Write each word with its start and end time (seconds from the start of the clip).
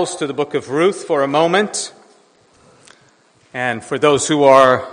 to 0.00 0.26
the 0.26 0.32
book 0.32 0.54
of 0.54 0.70
Ruth 0.70 1.04
for 1.04 1.22
a 1.22 1.28
moment. 1.28 1.92
And 3.52 3.84
for 3.84 3.98
those 3.98 4.26
who 4.26 4.44
are 4.44 4.88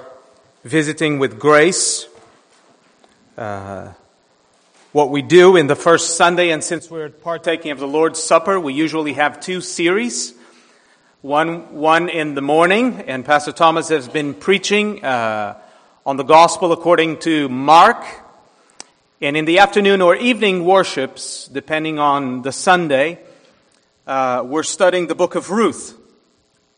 visiting 0.65 1.17
with 1.17 1.39
grace, 1.39 2.09
uh, 3.37 3.93
what 4.91 5.09
we 5.09 5.21
do 5.21 5.55
in 5.55 5.67
the 5.67 5.77
first 5.77 6.17
Sunday, 6.17 6.49
and 6.49 6.61
since 6.61 6.91
we're 6.91 7.07
partaking 7.07 7.71
of 7.71 7.79
the 7.79 7.87
Lord's 7.87 8.21
Supper, 8.21 8.59
we 8.59 8.73
usually 8.73 9.13
have 9.13 9.39
two 9.39 9.61
series. 9.61 10.33
One, 11.21 11.75
one 11.75 12.09
in 12.09 12.35
the 12.35 12.41
morning, 12.41 12.99
and 13.07 13.23
Pastor 13.23 13.53
Thomas 13.53 13.87
has 13.87 14.09
been 14.09 14.33
preaching 14.33 15.05
uh, 15.05 15.57
on 16.05 16.17
the 16.17 16.23
gospel 16.23 16.73
according 16.73 17.19
to 17.19 17.47
Mark. 17.47 18.03
And 19.21 19.37
in 19.37 19.45
the 19.45 19.59
afternoon 19.59 20.01
or 20.01 20.17
evening 20.17 20.65
worships, 20.65 21.47
depending 21.47 21.97
on 21.97 22.41
the 22.41 22.51
Sunday, 22.51 23.19
uh, 24.07 24.41
we're 24.45 24.63
studying 24.63 25.07
the 25.07 25.15
book 25.15 25.35
of 25.35 25.51
Ruth. 25.51 25.95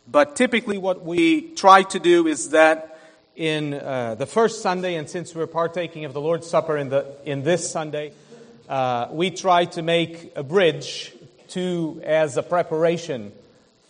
But 0.08 0.36
typically, 0.36 0.80
what 0.80 1.06
we 1.06 1.42
try 1.54 1.84
to 1.84 2.00
do 2.00 2.26
is 2.26 2.50
that 2.50 3.00
in 3.36 3.76
uh, 3.76 4.16
the 4.16 4.26
first 4.26 4.64
Sunday, 4.64 4.96
and 4.96 5.08
since 5.08 5.36
we're 5.36 5.46
partaking 5.46 6.06
of 6.06 6.14
the 6.14 6.20
Lord's 6.20 6.50
Supper 6.50 6.76
in, 6.76 6.90
the, 6.90 7.06
in 7.26 7.44
this 7.44 7.70
Sunday, 7.70 8.14
uh, 8.68 9.08
we 9.12 9.30
try 9.30 9.66
to 9.66 9.84
make 9.84 10.34
a 10.36 10.42
bridge 10.42 11.14
to 11.50 12.02
as 12.04 12.36
a 12.36 12.44
preparation 12.44 13.32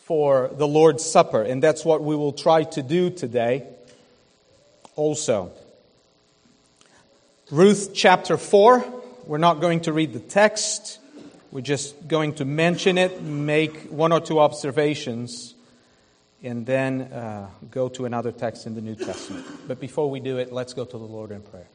for 0.04 0.50
the 0.54 0.68
Lord's 0.68 1.06
Supper. 1.06 1.42
And 1.42 1.64
that's 1.64 1.86
what 1.86 2.04
we 2.04 2.18
will 2.18 2.34
try 2.34 2.64
to 2.64 2.84
do 2.84 3.10
today 3.10 3.66
also. 4.98 5.52
Ruth 7.50 7.92
chapter 7.94 8.38
4. 8.38 8.86
We're 9.26 9.38
not 9.38 9.62
going 9.62 9.82
to 9.82 9.94
read 9.94 10.12
the 10.12 10.20
text. 10.20 10.99
We're 11.52 11.62
just 11.62 12.08
going 12.08 12.36
to 12.36 12.46
mention 12.46 13.00
it, 13.00 13.24
make 13.24 13.86
one 13.90 14.12
or 14.12 14.20
two 14.20 14.40
observations, 14.40 15.56
and 16.44 16.64
then 16.66 17.02
uh, 17.02 17.50
go 17.72 17.90
to 17.90 18.06
another 18.06 18.32
text 18.32 18.68
in 18.68 18.76
the 18.76 18.82
New 18.82 18.96
Testament. 18.96 19.46
But 19.68 19.80
before 19.80 20.12
we 20.12 20.20
do 20.20 20.38
it, 20.38 20.54
let's 20.54 20.74
go 20.74 20.86
to 20.86 20.98
the 20.98 21.04
Lord 21.04 21.32
in 21.32 21.42
prayer. 21.42 21.68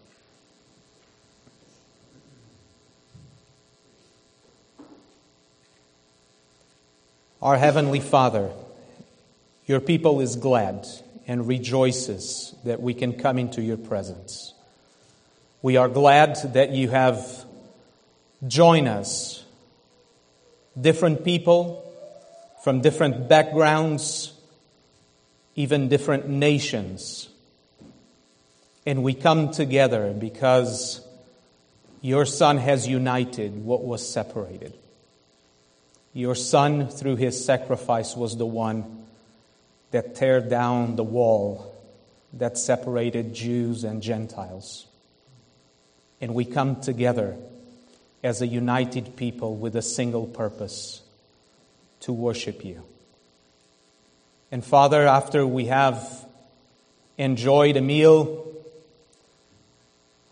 Our 7.43 7.59
Heavenly 7.59 8.01
Father, 8.01 8.53
your 9.67 9.81
people 9.81 10.20
is 10.20 10.37
glad 10.37 10.87
and 11.27 11.48
rejoices 11.48 12.55
that 12.65 12.81
we 12.81 12.95
can 12.95 13.13
come 13.15 13.39
into 13.39 13.61
your 13.61 13.77
presence. 13.77 14.55
We 15.63 15.77
are 15.77 15.89
glad 15.89 16.37
that 16.55 16.70
you 16.70 16.91
have 16.91 17.45
joined 18.47 18.89
us 18.89 19.44
different 20.80 21.25
people 21.25 21.80
from 22.62 22.80
different 22.80 23.28
backgrounds, 23.28 24.33
even 25.55 25.89
different 25.89 26.28
nations. 26.28 27.28
And 28.86 29.02
we 29.02 29.14
come 29.14 29.50
together 29.50 30.12
because 30.12 31.00
your 32.00 32.27
Son 32.27 32.58
has 32.58 32.86
united 32.86 33.64
what 33.64 33.84
was 33.84 34.06
separated. 34.06 34.75
Your 36.12 36.34
Son, 36.34 36.89
through 36.89 37.17
his 37.17 37.45
sacrifice, 37.45 38.17
was 38.17 38.36
the 38.36 38.47
one 38.47 39.05
that 39.91 40.14
tear 40.14 40.41
down 40.41 40.97
the 40.97 41.05
wall 41.05 41.75
that 42.34 42.58
separated 42.58 43.34
Jews 43.34 43.84
and 43.84 44.02
Gentiles. 44.02 44.86
And 46.20 46.34
we 46.34 46.45
come 46.45 46.80
together 46.80 47.36
as 48.25 48.41
a 48.41 48.47
united 48.47 49.17
people 49.17 49.55
with 49.55 49.77
a 49.77 49.83
single 49.83 50.27
purpose 50.27 51.03
to 52.00 52.12
worship 52.12 52.64
you. 52.64 52.83
And 54.50 54.64
Father, 54.64 55.06
after 55.06 55.47
we 55.47 55.67
have 55.67 56.27
enjoyed 57.19 57.77
a 57.77 57.83
meal, 57.83 58.47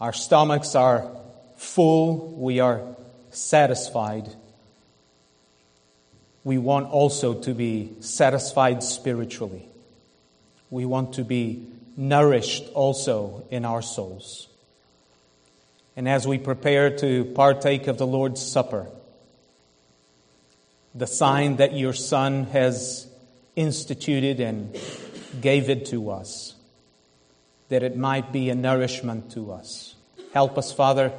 our 0.01 0.15
stomachs 0.15 0.75
are 0.75 1.07
full, 1.57 2.29
we 2.33 2.61
are 2.61 2.81
satisfied. 3.31 4.29
We 6.45 6.57
want 6.59 6.91
also 6.91 7.35
to 7.43 7.53
be 7.53 7.93
satisfied 8.01 8.83
spiritually. 8.83 9.69
We 10.71 10.87
want 10.87 11.15
to 11.15 11.25
be 11.25 11.67
nourished 11.97 12.65
also 12.73 13.45
in 13.51 13.67
our 13.67 13.83
souls. 13.83 14.49
And 15.97 16.09
as 16.09 16.27
we 16.27 16.39
prepare 16.39 16.97
to 16.99 17.25
partake 17.25 17.87
of 17.87 17.99
the 17.99 18.07
Lord's 18.07 18.41
Supper, 18.41 18.89
the 20.95 21.07
sign 21.07 21.57
that 21.57 21.75
your 21.75 21.93
Son 21.93 22.45
has 22.45 23.07
instituted 23.57 24.41
and 24.41 24.79
gave 25.41 25.71
it 25.71 25.87
to 25.87 26.11
us, 26.11 26.55
that 27.69 27.83
it 27.83 27.97
might 27.97 28.33
be 28.33 28.51
a 28.51 28.55
nourishment 28.55 29.33
to 29.33 29.53
us. 29.53 29.95
Help 30.33 30.59
us, 30.59 30.73
Father, 30.73 31.13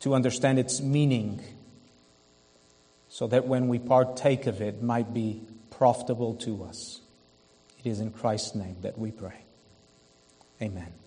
to 0.00 0.14
understand 0.14 0.58
its 0.58 0.80
meaning, 0.80 1.40
so 3.08 3.26
that 3.26 3.46
when 3.46 3.68
we 3.68 3.78
partake 3.78 4.46
of 4.46 4.60
it, 4.60 4.76
it 4.76 4.82
might 4.82 5.12
be 5.12 5.42
profitable 5.70 6.34
to 6.34 6.64
us. 6.64 7.00
It 7.84 7.88
is 7.88 8.00
in 8.00 8.10
Christ's 8.10 8.54
name 8.54 8.76
that 8.82 8.98
we 8.98 9.10
pray. 9.10 9.44
Amen. 10.62 10.99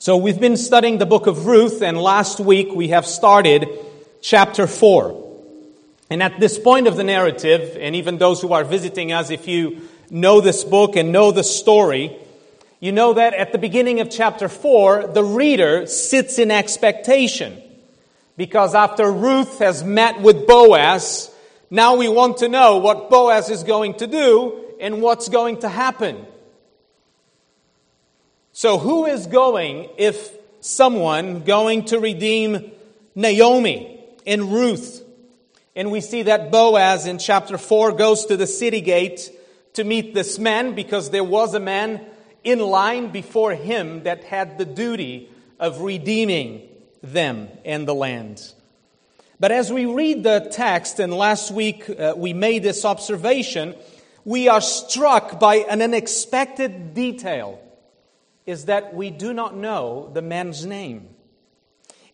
So 0.00 0.16
we've 0.16 0.38
been 0.38 0.56
studying 0.56 0.98
the 0.98 1.06
book 1.06 1.26
of 1.26 1.46
Ruth, 1.46 1.82
and 1.82 2.00
last 2.00 2.38
week 2.38 2.68
we 2.72 2.88
have 2.88 3.04
started 3.04 3.68
chapter 4.20 4.68
4. 4.68 5.24
And 6.08 6.22
at 6.22 6.38
this 6.38 6.56
point 6.56 6.86
of 6.86 6.96
the 6.96 7.02
narrative, 7.02 7.76
and 7.80 7.96
even 7.96 8.16
those 8.16 8.40
who 8.40 8.52
are 8.52 8.62
visiting 8.62 9.10
us, 9.10 9.30
if 9.30 9.48
you 9.48 9.88
know 10.08 10.40
this 10.40 10.62
book 10.62 10.94
and 10.94 11.10
know 11.10 11.32
the 11.32 11.42
story, 11.42 12.16
you 12.78 12.92
know 12.92 13.14
that 13.14 13.34
at 13.34 13.50
the 13.50 13.58
beginning 13.58 13.98
of 13.98 14.08
chapter 14.08 14.48
4, 14.48 15.08
the 15.08 15.24
reader 15.24 15.84
sits 15.86 16.38
in 16.38 16.52
expectation. 16.52 17.60
Because 18.36 18.76
after 18.76 19.10
Ruth 19.10 19.58
has 19.58 19.82
met 19.82 20.20
with 20.20 20.46
Boaz, 20.46 21.28
now 21.70 21.96
we 21.96 22.08
want 22.08 22.36
to 22.36 22.48
know 22.48 22.76
what 22.76 23.10
Boaz 23.10 23.50
is 23.50 23.64
going 23.64 23.94
to 23.94 24.06
do 24.06 24.64
and 24.80 25.02
what's 25.02 25.28
going 25.28 25.58
to 25.62 25.68
happen. 25.68 26.24
So, 28.58 28.76
who 28.76 29.06
is 29.06 29.28
going 29.28 29.88
if 29.98 30.36
someone 30.58 31.44
going 31.44 31.84
to 31.84 32.00
redeem 32.00 32.72
Naomi 33.14 34.04
and 34.26 34.52
Ruth? 34.52 35.00
And 35.76 35.92
we 35.92 36.00
see 36.00 36.22
that 36.22 36.50
Boaz 36.50 37.06
in 37.06 37.18
chapter 37.18 37.56
4 37.56 37.92
goes 37.92 38.26
to 38.26 38.36
the 38.36 38.48
city 38.48 38.80
gate 38.80 39.30
to 39.74 39.84
meet 39.84 40.12
this 40.12 40.40
man 40.40 40.74
because 40.74 41.10
there 41.10 41.22
was 41.22 41.54
a 41.54 41.60
man 41.60 42.04
in 42.42 42.58
line 42.58 43.12
before 43.12 43.54
him 43.54 44.02
that 44.02 44.24
had 44.24 44.58
the 44.58 44.64
duty 44.64 45.30
of 45.60 45.82
redeeming 45.82 46.68
them 47.00 47.46
and 47.64 47.86
the 47.86 47.94
land. 47.94 48.42
But 49.38 49.52
as 49.52 49.72
we 49.72 49.86
read 49.86 50.24
the 50.24 50.48
text, 50.50 50.98
and 50.98 51.14
last 51.14 51.52
week 51.52 51.88
uh, 51.88 52.14
we 52.16 52.32
made 52.32 52.64
this 52.64 52.84
observation, 52.84 53.76
we 54.24 54.48
are 54.48 54.60
struck 54.60 55.38
by 55.38 55.58
an 55.70 55.80
unexpected 55.80 56.92
detail 56.92 57.62
is 58.48 58.64
that 58.64 58.94
we 58.94 59.10
do 59.10 59.34
not 59.34 59.54
know 59.54 60.10
the 60.14 60.22
man's 60.22 60.64
name. 60.64 61.06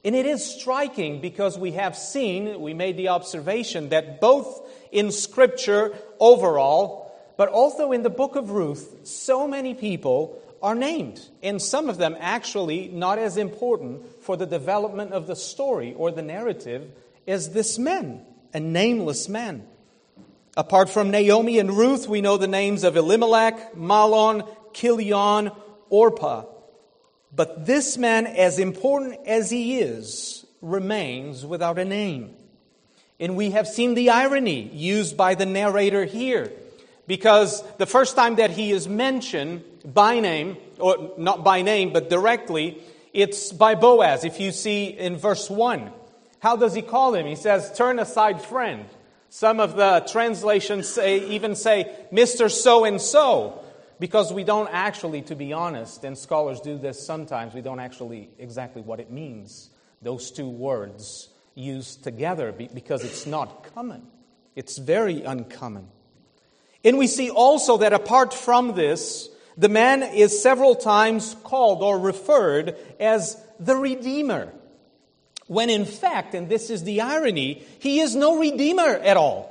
And 0.04 0.16
it 0.16 0.26
is 0.26 0.44
striking 0.44 1.20
because 1.20 1.56
we 1.56 1.70
have 1.72 1.96
seen, 1.96 2.60
we 2.60 2.74
made 2.74 2.96
the 2.96 3.10
observation 3.10 3.90
that 3.90 4.20
both 4.20 4.68
in 4.90 5.12
Scripture 5.12 5.94
overall, 6.18 7.14
but 7.36 7.50
also 7.50 7.92
in 7.92 8.02
the 8.02 8.10
book 8.10 8.34
of 8.34 8.50
Ruth, 8.50 9.06
so 9.06 9.46
many 9.46 9.74
people 9.74 10.42
are 10.60 10.74
named. 10.74 11.24
And 11.40 11.62
some 11.62 11.88
of 11.88 11.98
them 11.98 12.16
actually 12.18 12.88
not 12.88 13.20
as 13.20 13.36
important 13.36 14.04
for 14.24 14.36
the 14.36 14.44
development 14.44 15.12
of 15.12 15.28
the 15.28 15.36
story 15.36 15.94
or 15.96 16.10
the 16.10 16.22
narrative 16.22 16.90
as 17.28 17.50
this 17.50 17.78
man, 17.78 18.22
a 18.52 18.58
nameless 18.58 19.28
man. 19.28 19.64
Apart 20.56 20.90
from 20.90 21.12
Naomi 21.12 21.60
and 21.60 21.70
Ruth, 21.70 22.08
we 22.08 22.20
know 22.20 22.38
the 22.38 22.48
names 22.48 22.82
of 22.82 22.96
Elimelech, 22.96 23.76
Mahlon, 23.76 24.48
Chilion, 24.72 25.52
Orpah. 25.90 26.44
But 27.34 27.66
this 27.66 27.98
man, 27.98 28.26
as 28.26 28.58
important 28.58 29.18
as 29.26 29.50
he 29.50 29.80
is, 29.80 30.46
remains 30.60 31.44
without 31.44 31.78
a 31.78 31.84
name. 31.84 32.34
And 33.18 33.36
we 33.36 33.50
have 33.50 33.66
seen 33.66 33.94
the 33.94 34.10
irony 34.10 34.68
used 34.72 35.16
by 35.16 35.34
the 35.34 35.46
narrator 35.46 36.04
here. 36.04 36.52
Because 37.06 37.62
the 37.76 37.86
first 37.86 38.16
time 38.16 38.36
that 38.36 38.50
he 38.50 38.70
is 38.72 38.88
mentioned 38.88 39.62
by 39.84 40.20
name, 40.20 40.56
or 40.78 41.12
not 41.18 41.44
by 41.44 41.62
name, 41.62 41.92
but 41.92 42.08
directly, 42.08 42.78
it's 43.12 43.52
by 43.52 43.74
Boaz. 43.74 44.24
If 44.24 44.40
you 44.40 44.52
see 44.52 44.86
in 44.86 45.16
verse 45.16 45.50
1, 45.50 45.90
how 46.40 46.56
does 46.56 46.74
he 46.74 46.82
call 46.82 47.14
him? 47.14 47.26
He 47.26 47.36
says, 47.36 47.76
Turn 47.76 47.98
aside, 47.98 48.42
friend. 48.42 48.86
Some 49.28 49.60
of 49.60 49.76
the 49.76 50.06
translations 50.10 50.88
say, 50.88 51.18
even 51.30 51.56
say, 51.56 51.92
Mr. 52.12 52.50
So 52.50 52.84
and 52.84 53.00
so. 53.00 53.63
Because 53.98 54.32
we 54.32 54.44
don't 54.44 54.68
actually, 54.72 55.22
to 55.22 55.36
be 55.36 55.52
honest, 55.52 56.04
and 56.04 56.18
scholars 56.18 56.60
do 56.60 56.78
this 56.78 57.04
sometimes, 57.04 57.54
we 57.54 57.60
don't 57.60 57.80
actually 57.80 58.28
exactly 58.38 58.82
what 58.82 59.00
it 59.00 59.10
means, 59.10 59.70
those 60.02 60.30
two 60.30 60.48
words 60.48 61.28
used 61.54 62.02
together, 62.02 62.52
because 62.52 63.04
it's 63.04 63.26
not 63.26 63.72
common. 63.74 64.02
It's 64.56 64.78
very 64.78 65.22
uncommon. 65.22 65.88
And 66.84 66.98
we 66.98 67.06
see 67.06 67.30
also 67.30 67.78
that 67.78 67.92
apart 67.92 68.34
from 68.34 68.74
this, 68.74 69.28
the 69.56 69.68
man 69.68 70.02
is 70.02 70.42
several 70.42 70.74
times 70.74 71.36
called 71.44 71.82
or 71.82 71.98
referred 71.98 72.76
as 73.00 73.40
the 73.60 73.76
Redeemer. 73.76 74.52
When 75.46 75.70
in 75.70 75.84
fact, 75.84 76.34
and 76.34 76.48
this 76.48 76.70
is 76.70 76.84
the 76.84 77.02
irony, 77.02 77.62
he 77.78 78.00
is 78.00 78.16
no 78.16 78.38
Redeemer 78.38 78.88
at 78.88 79.16
all. 79.16 79.50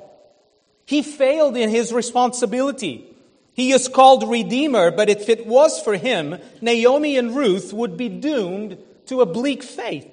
He 0.85 1.01
failed 1.01 1.55
in 1.55 1.69
his 1.69 1.93
responsibility. 1.93 3.07
He 3.53 3.71
is 3.71 3.87
called 3.87 4.29
Redeemer, 4.29 4.91
but 4.91 5.09
if 5.09 5.29
it 5.29 5.45
was 5.45 5.79
for 5.79 5.95
him, 5.95 6.39
Naomi 6.61 7.17
and 7.17 7.35
Ruth 7.35 7.71
would 7.71 7.97
be 7.97 8.09
doomed 8.09 8.77
to 9.07 9.21
a 9.21 9.25
bleak 9.25 9.63
fate. 9.63 10.11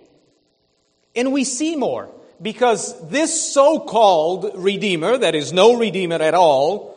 And 1.17 1.33
we 1.33 1.45
see 1.45 1.75
more, 1.75 2.11
because 2.41 3.09
this 3.09 3.53
so 3.53 3.81
called 3.81 4.53
Redeemer, 4.55 5.19
that 5.19 5.35
is 5.35 5.53
no 5.53 5.79
Redeemer 5.79 6.17
at 6.17 6.35
all, 6.35 6.97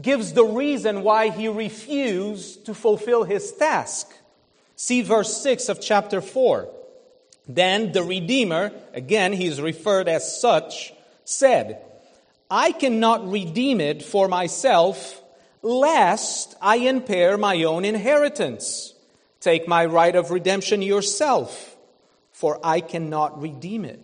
gives 0.00 0.34
the 0.34 0.44
reason 0.44 1.02
why 1.02 1.30
he 1.30 1.48
refused 1.48 2.66
to 2.66 2.74
fulfill 2.74 3.24
his 3.24 3.50
task. 3.52 4.12
See 4.76 5.02
verse 5.02 5.42
6 5.42 5.68
of 5.68 5.80
chapter 5.80 6.20
4. 6.20 6.68
Then 7.48 7.92
the 7.92 8.02
Redeemer, 8.02 8.72
again, 8.92 9.32
he 9.32 9.46
is 9.46 9.60
referred 9.60 10.08
as 10.08 10.40
such, 10.40 10.92
said, 11.24 11.82
I 12.50 12.72
cannot 12.72 13.28
redeem 13.30 13.80
it 13.80 14.02
for 14.02 14.28
myself, 14.28 15.22
lest 15.62 16.54
I 16.60 16.76
impair 16.76 17.36
my 17.36 17.62
own 17.64 17.84
inheritance. 17.84 18.94
Take 19.40 19.68
my 19.68 19.84
right 19.84 20.14
of 20.14 20.30
redemption 20.30 20.82
yourself, 20.82 21.76
for 22.32 22.58
I 22.62 22.80
cannot 22.80 23.40
redeem 23.40 23.84
it. 23.84 24.00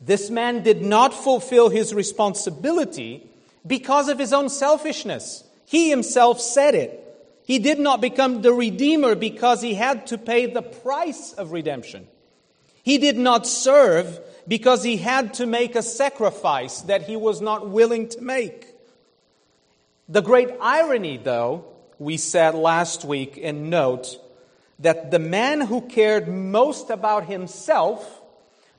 This 0.00 0.30
man 0.30 0.62
did 0.62 0.82
not 0.82 1.14
fulfill 1.14 1.68
his 1.68 1.94
responsibility 1.94 3.28
because 3.66 4.08
of 4.08 4.18
his 4.18 4.32
own 4.32 4.48
selfishness. 4.48 5.44
He 5.64 5.90
himself 5.90 6.40
said 6.40 6.74
it. 6.74 7.02
He 7.44 7.58
did 7.58 7.78
not 7.78 8.00
become 8.00 8.42
the 8.42 8.52
Redeemer 8.52 9.14
because 9.14 9.62
he 9.62 9.74
had 9.74 10.08
to 10.08 10.18
pay 10.18 10.46
the 10.46 10.62
price 10.62 11.32
of 11.32 11.52
redemption. 11.52 12.08
He 12.82 12.98
did 12.98 13.16
not 13.16 13.46
serve 13.46 14.20
because 14.46 14.82
he 14.82 14.96
had 14.96 15.34
to 15.34 15.46
make 15.46 15.74
a 15.74 15.82
sacrifice 15.82 16.82
that 16.82 17.02
he 17.02 17.16
was 17.16 17.40
not 17.40 17.68
willing 17.68 18.08
to 18.10 18.20
make. 18.20 18.75
The 20.08 20.22
great 20.22 20.50
irony, 20.60 21.16
though, 21.16 21.64
we 21.98 22.16
said 22.16 22.54
last 22.54 23.04
week, 23.04 23.40
and 23.42 23.70
note 23.70 24.18
that 24.78 25.10
the 25.10 25.18
man 25.18 25.60
who 25.60 25.80
cared 25.80 26.28
most 26.28 26.90
about 26.90 27.26
himself, 27.26 28.22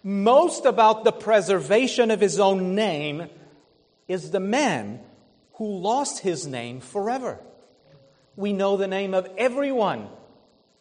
most 0.03 0.63
about 0.63 1.03
the 1.03 1.11
preservation 1.11 2.11
of 2.11 2.21
his 2.21 2.39
own 2.39 2.75
name, 2.75 3.27
is 4.07 4.31
the 4.31 4.39
man 4.39 5.01
who 5.55 5.79
lost 5.79 6.19
his 6.19 6.47
name 6.47 6.79
forever. 6.79 7.39
We 8.37 8.53
know 8.53 8.77
the 8.77 8.87
name 8.87 9.13
of 9.13 9.27
everyone 9.37 10.07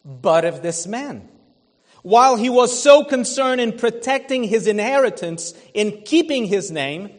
but 0.05 0.45
of 0.45 0.61
this 0.61 0.87
man. 0.87 1.27
While 2.03 2.37
he 2.37 2.49
was 2.49 2.81
so 2.81 3.03
concerned 3.03 3.59
in 3.59 3.73
protecting 3.73 4.43
his 4.43 4.65
inheritance, 4.65 5.53
in 5.73 6.03
keeping 6.03 6.45
his 6.45 6.71
name, 6.71 7.09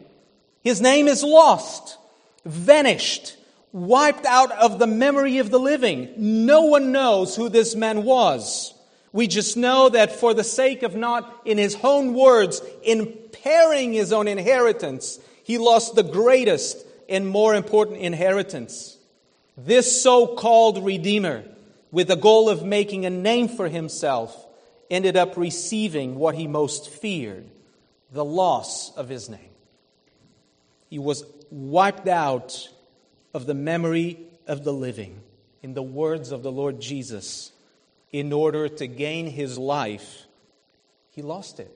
his 0.63 0.81
name 0.81 1.07
is 1.07 1.23
lost, 1.23 1.98
vanished, 2.49 3.37
wiped 3.71 4.25
out 4.25 4.51
of 4.51 4.79
the 4.79 4.87
memory 4.87 5.37
of 5.37 5.51
the 5.51 5.59
living. 5.59 6.13
No 6.17 6.63
one 6.63 6.91
knows 6.91 7.35
who 7.35 7.49
this 7.49 7.75
man 7.75 8.03
was. 8.03 8.73
We 9.11 9.27
just 9.27 9.57
know 9.57 9.89
that 9.89 10.11
for 10.11 10.33
the 10.33 10.43
sake 10.43 10.83
of 10.83 10.95
not, 10.95 11.41
in 11.45 11.57
his 11.57 11.77
own 11.81 12.13
words, 12.13 12.61
impairing 12.83 13.93
his 13.93 14.13
own 14.13 14.27
inheritance, 14.27 15.19
he 15.43 15.57
lost 15.57 15.95
the 15.95 16.03
greatest 16.03 16.85
and 17.07 17.27
more 17.27 17.55
important 17.55 17.97
inheritance. 17.97 18.97
This 19.57 20.01
so 20.01 20.27
called 20.27 20.85
Redeemer, 20.85 21.43
with 21.91 22.07
the 22.07 22.15
goal 22.15 22.49
of 22.49 22.63
making 22.63 23.05
a 23.05 23.09
name 23.09 23.47
for 23.47 23.67
himself, 23.67 24.45
ended 24.91 25.17
up 25.17 25.37
receiving 25.37 26.15
what 26.15 26.35
he 26.35 26.47
most 26.47 26.89
feared 26.89 27.49
the 28.11 28.25
loss 28.25 28.95
of 28.95 29.09
his 29.09 29.29
name. 29.29 29.39
He 30.89 30.99
was 30.99 31.23
wiped 31.51 32.07
out 32.07 32.69
of 33.33 33.45
the 33.45 33.53
memory 33.53 34.19
of 34.47 34.63
the 34.63 34.73
living, 34.73 35.21
in 35.61 35.73
the 35.73 35.83
words 35.83 36.31
of 36.31 36.43
the 36.43 36.51
Lord 36.51 36.79
Jesus, 36.79 37.51
in 38.11 38.33
order 38.33 38.67
to 38.67 38.87
gain 38.87 39.27
his 39.27 39.57
life, 39.57 40.25
he 41.11 41.21
lost 41.21 41.59
it. 41.59 41.71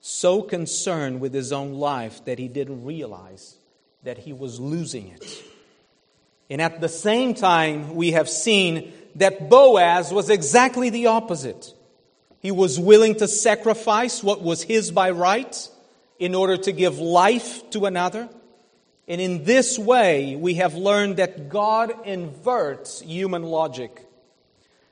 So 0.00 0.42
concerned 0.42 1.20
with 1.20 1.32
his 1.32 1.52
own 1.52 1.74
life 1.74 2.24
that 2.24 2.38
he 2.38 2.48
didn't 2.48 2.84
realize 2.84 3.56
that 4.02 4.18
he 4.18 4.32
was 4.32 4.58
losing 4.58 5.08
it. 5.08 5.44
And 6.50 6.60
at 6.60 6.80
the 6.80 6.88
same 6.88 7.34
time, 7.34 7.94
we 7.94 8.12
have 8.12 8.28
seen 8.28 8.92
that 9.14 9.48
Boaz 9.48 10.12
was 10.12 10.28
exactly 10.28 10.90
the 10.90 11.06
opposite. 11.06 11.72
He 12.40 12.50
was 12.50 12.78
willing 12.78 13.14
to 13.16 13.28
sacrifice 13.28 14.22
what 14.22 14.42
was 14.42 14.62
his 14.62 14.90
by 14.90 15.10
right 15.10 15.68
in 16.22 16.36
order 16.36 16.56
to 16.56 16.70
give 16.70 17.00
life 17.00 17.68
to 17.70 17.84
another. 17.84 18.28
And 19.08 19.20
in 19.20 19.42
this 19.42 19.76
way, 19.76 20.36
we 20.36 20.54
have 20.54 20.76
learned 20.76 21.16
that 21.16 21.48
God 21.48 21.92
inverts 22.06 23.00
human 23.00 23.42
logic. 23.42 24.06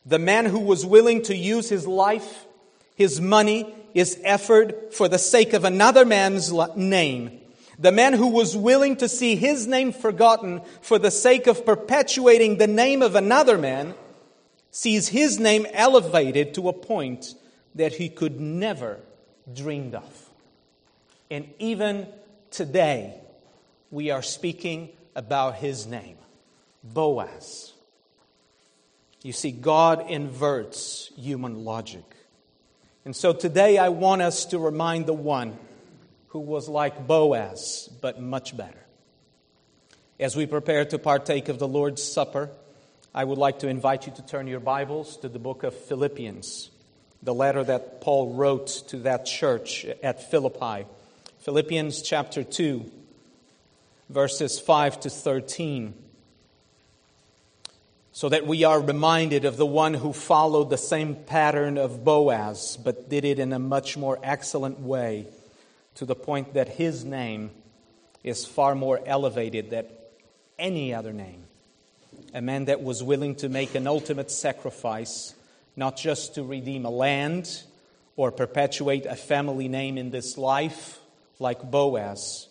The 0.05 0.19
man 0.19 0.45
who 0.47 0.59
was 0.59 0.85
willing 0.85 1.23
to 1.23 1.37
use 1.37 1.69
his 1.69 1.87
life, 1.87 2.47
his 2.97 3.21
money, 3.21 3.73
his 3.95 4.21
effort 4.25 4.93
for 4.93 5.07
the 5.07 5.21
sake 5.21 5.53
of 5.53 5.65
another 5.65 6.05
man's 6.05 6.53
name, 6.75 7.39
the 7.79 7.93
man 7.93 8.13
who 8.15 8.27
was 8.27 8.57
willing 8.57 8.97
to 8.97 9.09
see 9.09 9.37
his 9.37 9.69
name 9.69 9.93
forgotten 9.93 10.63
for 10.81 10.99
the 10.99 11.13
sake 11.13 11.47
of 11.47 11.65
perpetuating 11.65 12.59
the 12.59 12.67
name 12.67 13.03
of 13.03 13.15
another 13.15 13.57
man, 13.57 13.95
sees 14.73 15.07
his 15.07 15.39
name 15.39 15.65
elevated 15.75 16.55
to 16.55 16.69
a 16.69 16.73
point 16.73 17.37
that 17.77 17.93
he 17.93 18.09
could 18.09 18.41
never 18.41 18.99
dreamed 19.55 19.95
of. 19.95 20.30
And 21.31 21.49
even 21.59 22.09
today, 22.51 23.15
we 23.91 24.11
are 24.11 24.23
speaking 24.23 24.91
about 25.15 25.57
his 25.57 25.87
name, 25.87 26.17
Boaz. 26.83 27.73
You 29.23 29.33
see, 29.33 29.53
God 29.53 30.11
inverts 30.11 31.13
human 31.17 31.65
logic. 31.65 32.05
And 33.05 33.15
so 33.15 33.33
today 33.33 33.79
I 33.79 33.91
want 33.91 34.23
us 34.23 34.47
to 34.47 34.59
remind 34.59 35.07
the 35.07 35.15
one 35.15 35.57
who 36.29 36.41
was 36.41 36.69
like 36.69 37.07
Boaz, 37.07 37.89
but 38.01 38.21
much 38.21 38.57
better. 38.57 38.87
As 40.19 40.37
we 40.37 40.47
prepare 40.47 40.85
to 40.87 40.99
partake 40.99 41.49
of 41.49 41.59
the 41.59 41.69
Lord's 41.69 42.03
Supper, 42.03 42.51
I 43.15 43.25
would 43.25 43.39
like 43.39 43.61
to 43.61 43.69
invite 43.69 44.07
you 44.07 44.13
to 44.15 44.23
turn 44.23 44.47
your 44.47 44.61
Bibles 44.61 45.17
to 45.19 45.29
the 45.29 45.39
book 45.39 45.63
of 45.65 45.75
Philippians, 45.75 46.71
the 47.23 47.35
letter 47.35 47.65
that 47.65 48.01
Paul 48.01 48.35
wrote 48.35 48.69
to 48.89 48.99
that 48.99 49.27
church 49.27 49.85
at 50.03 50.31
Philippi. 50.31 50.87
Philippians 51.41 52.03
chapter 52.03 52.45
2, 52.45 52.85
verses 54.11 54.61
5 54.61 55.01
to 55.01 55.09
13. 55.09 55.95
So 58.13 58.29
that 58.29 58.47
we 58.47 58.65
are 58.65 58.79
reminded 58.79 59.47
of 59.47 59.57
the 59.57 59.65
one 59.65 59.95
who 59.95 60.13
followed 60.13 60.69
the 60.69 60.77
same 60.77 61.15
pattern 61.15 61.79
of 61.79 62.05
Boaz, 62.05 62.77
but 62.85 63.09
did 63.09 63.25
it 63.25 63.39
in 63.39 63.55
a 63.55 63.59
much 63.59 63.97
more 63.97 64.19
excellent 64.23 64.81
way, 64.81 65.29
to 65.95 66.05
the 66.05 66.15
point 66.15 66.53
that 66.53 66.69
his 66.69 67.07
name 67.07 67.53
is 68.23 68.45
far 68.45 68.75
more 68.75 69.01
elevated 69.07 69.71
than 69.71 69.87
any 70.59 70.93
other 70.93 71.15
name 71.15 71.45
a 72.35 72.43
man 72.43 72.67
that 72.67 72.83
was 72.83 73.03
willing 73.03 73.35
to 73.35 73.49
make 73.49 73.75
an 73.75 73.87
ultimate 73.87 74.31
sacrifice, 74.31 75.35
not 75.75 75.97
just 75.97 76.35
to 76.35 76.45
redeem 76.45 76.85
a 76.85 76.91
land 76.91 77.63
or 78.15 78.31
perpetuate 78.31 79.07
a 79.07 79.17
family 79.17 79.67
name 79.69 79.97
in 79.97 80.11
this 80.11 80.37
life 80.37 81.00
like 81.41 81.71
Boaz, 81.71 82.49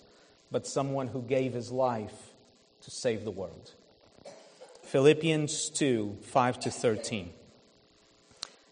but 0.52 0.68
someone 0.68 1.08
who 1.08 1.22
gave 1.22 1.54
his 1.54 1.72
life 1.72 2.34
to 2.82 2.92
save 2.92 3.24
the 3.24 3.32
world. 3.32 3.72
Philippians 4.84 5.70
2 5.70 6.18
5 6.24 6.60
to 6.62 6.72
13. 6.72 7.30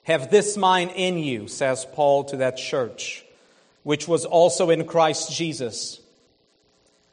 Have 0.03 0.31
this 0.31 0.57
mind 0.57 0.91
in 0.95 1.17
you, 1.17 1.47
says 1.47 1.85
Paul 1.93 2.25
to 2.25 2.37
that 2.37 2.57
church, 2.57 3.23
which 3.83 4.07
was 4.07 4.25
also 4.25 4.69
in 4.69 4.85
Christ 4.85 5.31
Jesus 5.31 6.01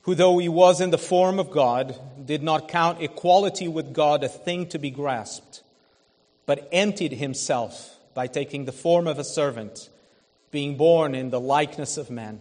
who, 0.05 0.15
though 0.15 0.37
he 0.37 0.51
was 0.51 0.83
in 0.83 0.91
the 0.91 0.99
form 0.99 1.39
of 1.39 1.51
God, 1.51 1.99
did 2.23 2.43
not 2.43 2.69
count 2.69 3.01
equality 3.01 3.69
with 3.69 3.95
God 3.95 4.23
a 4.23 4.29
thing 4.29 4.67
to 4.69 4.79
be 4.79 4.91
grasped, 4.91 5.63
but 6.45 6.69
emptied 6.73 7.13
himself 7.13 7.97
by 8.13 8.27
taking 8.27 8.67
the 8.67 8.73
form 8.73 9.07
of 9.07 9.19
a 9.19 9.25
servant, 9.25 9.89
being 10.51 10.77
born 10.77 11.15
in 11.15 11.31
the 11.31 11.41
likeness 11.41 11.97
of 11.97 12.11
man. 12.11 12.41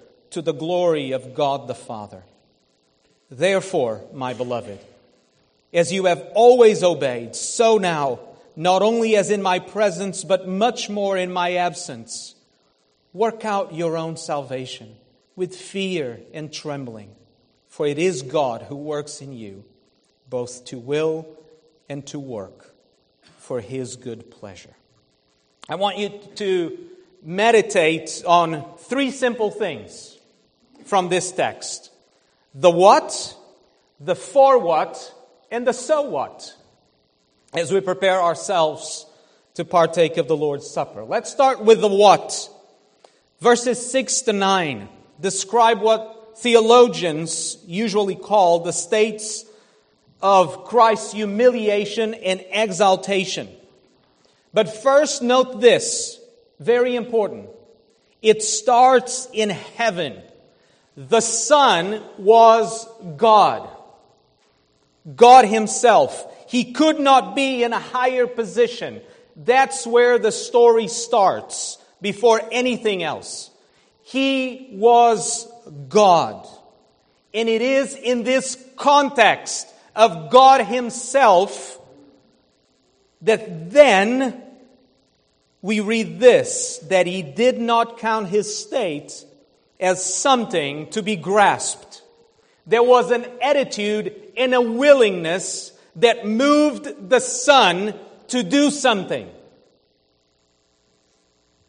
to 0.31 0.41
the 0.41 0.53
glory 0.53 1.11
of 1.11 1.33
God 1.35 1.67
the 1.67 1.75
Father. 1.75 2.23
Therefore, 3.29 4.01
my 4.13 4.33
beloved, 4.33 4.79
as 5.73 5.93
you 5.93 6.05
have 6.05 6.27
always 6.33 6.83
obeyed, 6.83 7.35
so 7.35 7.77
now, 7.77 8.19
not 8.55 8.81
only 8.81 9.15
as 9.15 9.29
in 9.29 9.41
my 9.41 9.59
presence, 9.59 10.23
but 10.23 10.47
much 10.47 10.89
more 10.89 11.17
in 11.17 11.31
my 11.31 11.53
absence, 11.55 12.35
work 13.13 13.45
out 13.45 13.73
your 13.73 13.97
own 13.97 14.17
salvation 14.17 14.95
with 15.35 15.55
fear 15.55 16.19
and 16.33 16.51
trembling, 16.51 17.15
for 17.67 17.87
it 17.87 17.97
is 17.97 18.21
God 18.21 18.63
who 18.63 18.75
works 18.75 19.21
in 19.21 19.31
you, 19.31 19.63
both 20.29 20.65
to 20.65 20.77
will 20.77 21.25
and 21.87 22.05
to 22.07 22.19
work 22.19 22.73
for 23.37 23.61
his 23.61 23.95
good 23.95 24.29
pleasure. 24.29 24.75
I 25.69 25.75
want 25.75 25.97
you 25.97 26.09
to 26.35 26.77
meditate 27.23 28.23
on 28.25 28.65
three 28.77 29.11
simple 29.11 29.51
things 29.51 30.17
from 30.85 31.09
this 31.09 31.31
text 31.31 31.91
the 32.53 32.69
what, 32.69 33.35
the 33.99 34.15
for 34.15 34.57
what, 34.57 35.13
and 35.49 35.65
the 35.65 35.73
so 35.73 36.01
what 36.01 36.53
as 37.53 37.71
we 37.71 37.81
prepare 37.81 38.21
ourselves 38.21 39.05
to 39.53 39.65
partake 39.65 40.17
of 40.17 40.27
the 40.27 40.35
Lord's 40.35 40.69
Supper. 40.69 41.03
Let's 41.03 41.29
start 41.29 41.61
with 41.63 41.81
the 41.81 41.87
what. 41.87 42.49
Verses 43.39 43.91
6 43.91 44.21
to 44.23 44.33
9 44.33 44.87
describe 45.19 45.81
what 45.81 46.37
theologians 46.37 47.57
usually 47.65 48.15
call 48.15 48.59
the 48.59 48.73
states 48.73 49.45
of 50.21 50.65
Christ's 50.65 51.13
humiliation 51.13 52.13
and 52.13 52.43
exaltation. 52.51 53.49
But 54.53 54.81
first, 54.81 55.21
note 55.21 55.61
this 55.61 56.19
very 56.59 56.95
important. 56.95 57.49
It 58.21 58.43
starts 58.43 59.27
in 59.33 59.49
heaven. 59.49 60.21
The 60.95 61.21
Son 61.21 62.01
was 62.17 62.87
God. 63.17 63.69
God 65.15 65.45
Himself. 65.45 66.27
He 66.47 66.73
could 66.73 66.99
not 66.99 67.35
be 67.35 67.63
in 67.63 67.73
a 67.73 67.79
higher 67.79 68.27
position. 68.27 69.01
That's 69.35 69.87
where 69.87 70.19
the 70.19 70.31
story 70.31 70.87
starts 70.87 71.77
before 72.01 72.41
anything 72.51 73.03
else. 73.03 73.49
He 74.03 74.69
was 74.73 75.47
God. 75.87 76.47
And 77.33 77.47
it 77.47 77.61
is 77.61 77.95
in 77.95 78.23
this 78.23 78.61
context 78.75 79.67
of 79.95 80.29
God 80.29 80.65
Himself 80.65 81.79
that 83.21 83.71
then 83.71 84.41
we 85.61 85.79
read 85.79 86.19
this 86.19 86.79
that 86.89 87.07
He 87.07 87.21
did 87.21 87.61
not 87.61 87.99
count 87.99 88.27
His 88.27 88.59
state 88.59 89.23
as 89.81 90.03
something 90.05 90.87
to 90.91 91.01
be 91.01 91.15
grasped. 91.15 92.03
There 92.67 92.83
was 92.83 93.09
an 93.11 93.25
attitude 93.41 94.15
and 94.37 94.53
a 94.53 94.61
willingness 94.61 95.73
that 95.97 96.25
moved 96.25 97.09
the 97.09 97.19
Son 97.19 97.93
to 98.27 98.43
do 98.43 98.69
something. 98.69 99.29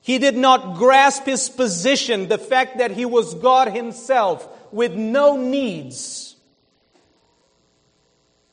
He 0.03 0.19
did 0.19 0.37
not 0.37 0.77
grasp 0.77 1.25
his 1.25 1.49
position, 1.49 2.29
the 2.29 2.39
fact 2.39 2.79
that 2.79 2.91
he 2.91 3.05
was 3.05 3.35
God 3.35 3.69
himself 3.69 4.47
with 4.73 4.93
no 4.93 5.37
needs. 5.37 6.37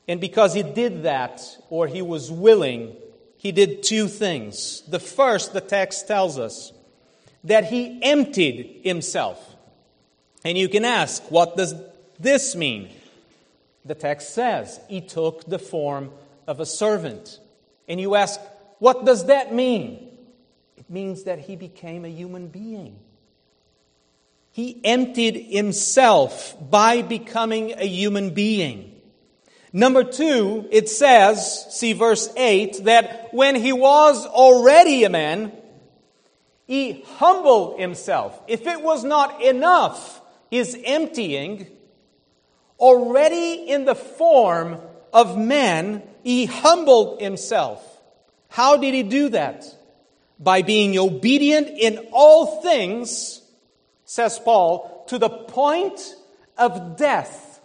And 0.08 0.22
because 0.22 0.54
he 0.54 0.64
did 0.64 1.04
that, 1.04 1.42
or 1.70 1.88
he 1.88 2.02
was 2.02 2.32
willing, 2.32 2.96
he 3.38 3.52
did 3.52 3.84
two 3.84 4.08
things. 4.08 4.82
The 4.88 5.00
first, 5.00 5.54
the 5.54 5.62
text 5.62 6.08
tells 6.08 6.38
us 6.38 6.72
that 7.44 7.66
he 7.66 8.00
emptied 8.04 8.82
himself. 8.84 9.49
And 10.44 10.58
you 10.58 10.70
can 10.70 10.86
ask, 10.86 11.24
what 11.30 11.58
does 11.58 11.76
this 12.20 12.56
mean? 12.56 12.90
The 13.86 13.96
text 13.96 14.34
says 14.34 14.80
he 14.88 15.02
took 15.02 15.46
the 15.46 15.60
form 15.60 16.12
of 16.48 16.60
a 16.60 16.66
servant. 16.66 17.40
And 17.88 18.00
you 18.00 18.16
ask, 18.16 18.40
what 18.80 19.06
does 19.06 19.26
that 19.26 19.54
mean? 19.54 20.08
It 20.78 20.90
means 20.90 21.24
that 21.24 21.40
he 21.40 21.56
became 21.56 22.06
a 22.06 22.10
human 22.10 22.48
being. 22.48 23.00
He 24.52 24.80
emptied 24.84 25.36
himself 25.54 26.56
by 26.70 27.02
becoming 27.02 27.74
a 27.74 27.86
human 27.86 28.32
being. 28.34 28.96
Number 29.72 30.04
two, 30.04 30.68
it 30.72 30.90
says, 30.90 31.68
see 31.70 31.94
verse 31.94 32.30
8, 32.36 32.86
that 32.86 33.34
when 33.34 33.56
he 33.56 33.72
was 33.72 34.26
already 34.26 35.04
a 35.04 35.10
man, 35.10 35.52
he 36.66 37.04
humbled 37.18 37.80
himself. 37.80 38.40
If 38.48 38.66
it 38.66 38.82
was 38.82 39.04
not 39.04 39.42
enough, 39.44 40.22
his 40.50 40.78
emptying, 40.84 41.68
already 42.80 43.70
in 43.70 43.86
the 43.86 43.96
form 43.96 44.80
of 45.14 45.38
man, 45.38 46.04
he 46.24 46.46
humbled 46.46 47.22
himself. 47.22 47.84
How 48.50 48.78
did 48.78 48.94
he 48.94 49.04
do 49.04 49.30
that? 49.30 49.66
by 50.40 50.62
being 50.62 50.98
obedient 50.98 51.68
in 51.68 52.08
all 52.12 52.62
things, 52.62 53.42
says 54.06 54.40
Paul, 54.40 55.04
to 55.10 55.18
the 55.18 55.30
point 55.30 56.16
of 56.58 56.96
death. 56.96 57.60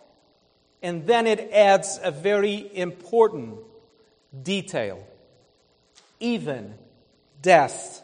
And 0.82 1.06
then 1.06 1.26
it 1.26 1.50
adds 1.52 1.98
a 2.02 2.10
very 2.10 2.68
important 2.74 3.58
detail 4.42 5.06
even 6.20 6.74
death 7.42 8.02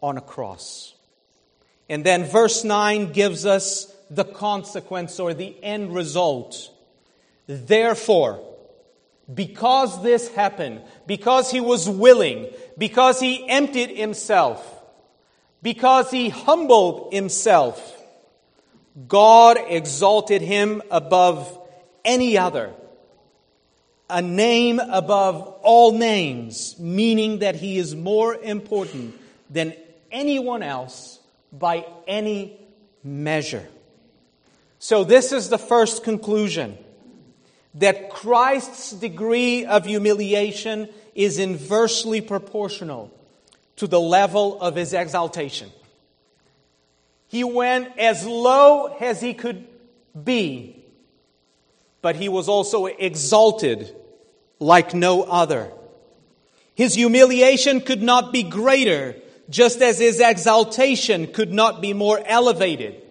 on 0.00 0.18
a 0.18 0.20
cross. 0.20 0.94
And 1.88 2.04
then 2.04 2.24
verse 2.24 2.64
9 2.64 3.12
gives 3.12 3.46
us 3.46 3.91
the 4.14 4.24
consequence 4.24 5.18
or 5.18 5.32
the 5.32 5.56
end 5.62 5.94
result. 5.94 6.70
Therefore, 7.46 8.40
because 9.32 10.02
this 10.02 10.28
happened, 10.34 10.82
because 11.06 11.50
he 11.50 11.60
was 11.60 11.88
willing, 11.88 12.48
because 12.76 13.20
he 13.20 13.48
emptied 13.48 13.90
himself, 13.90 14.68
because 15.62 16.10
he 16.10 16.28
humbled 16.28 17.12
himself, 17.12 18.02
God 19.08 19.58
exalted 19.68 20.42
him 20.42 20.82
above 20.90 21.58
any 22.04 22.36
other. 22.36 22.72
A 24.10 24.20
name 24.20 24.78
above 24.78 25.40
all 25.62 25.92
names, 25.92 26.78
meaning 26.78 27.38
that 27.38 27.54
he 27.54 27.78
is 27.78 27.94
more 27.94 28.34
important 28.34 29.18
than 29.48 29.72
anyone 30.10 30.62
else 30.62 31.18
by 31.50 31.86
any 32.06 32.60
measure. 33.02 33.66
So, 34.84 35.04
this 35.04 35.30
is 35.30 35.48
the 35.48 35.58
first 35.58 36.02
conclusion 36.02 36.76
that 37.74 38.10
Christ's 38.10 38.90
degree 38.90 39.64
of 39.64 39.86
humiliation 39.86 40.88
is 41.14 41.38
inversely 41.38 42.20
proportional 42.20 43.08
to 43.76 43.86
the 43.86 44.00
level 44.00 44.60
of 44.60 44.74
his 44.74 44.92
exaltation. 44.92 45.70
He 47.28 47.44
went 47.44 47.96
as 47.96 48.26
low 48.26 48.86
as 49.00 49.20
he 49.20 49.34
could 49.34 49.68
be, 50.20 50.84
but 52.00 52.16
he 52.16 52.28
was 52.28 52.48
also 52.48 52.86
exalted 52.86 53.94
like 54.58 54.94
no 54.94 55.22
other. 55.22 55.70
His 56.74 56.94
humiliation 56.94 57.82
could 57.82 58.02
not 58.02 58.32
be 58.32 58.42
greater, 58.42 59.14
just 59.48 59.80
as 59.80 60.00
his 60.00 60.18
exaltation 60.18 61.28
could 61.28 61.52
not 61.52 61.80
be 61.80 61.92
more 61.92 62.20
elevated. 62.26 63.01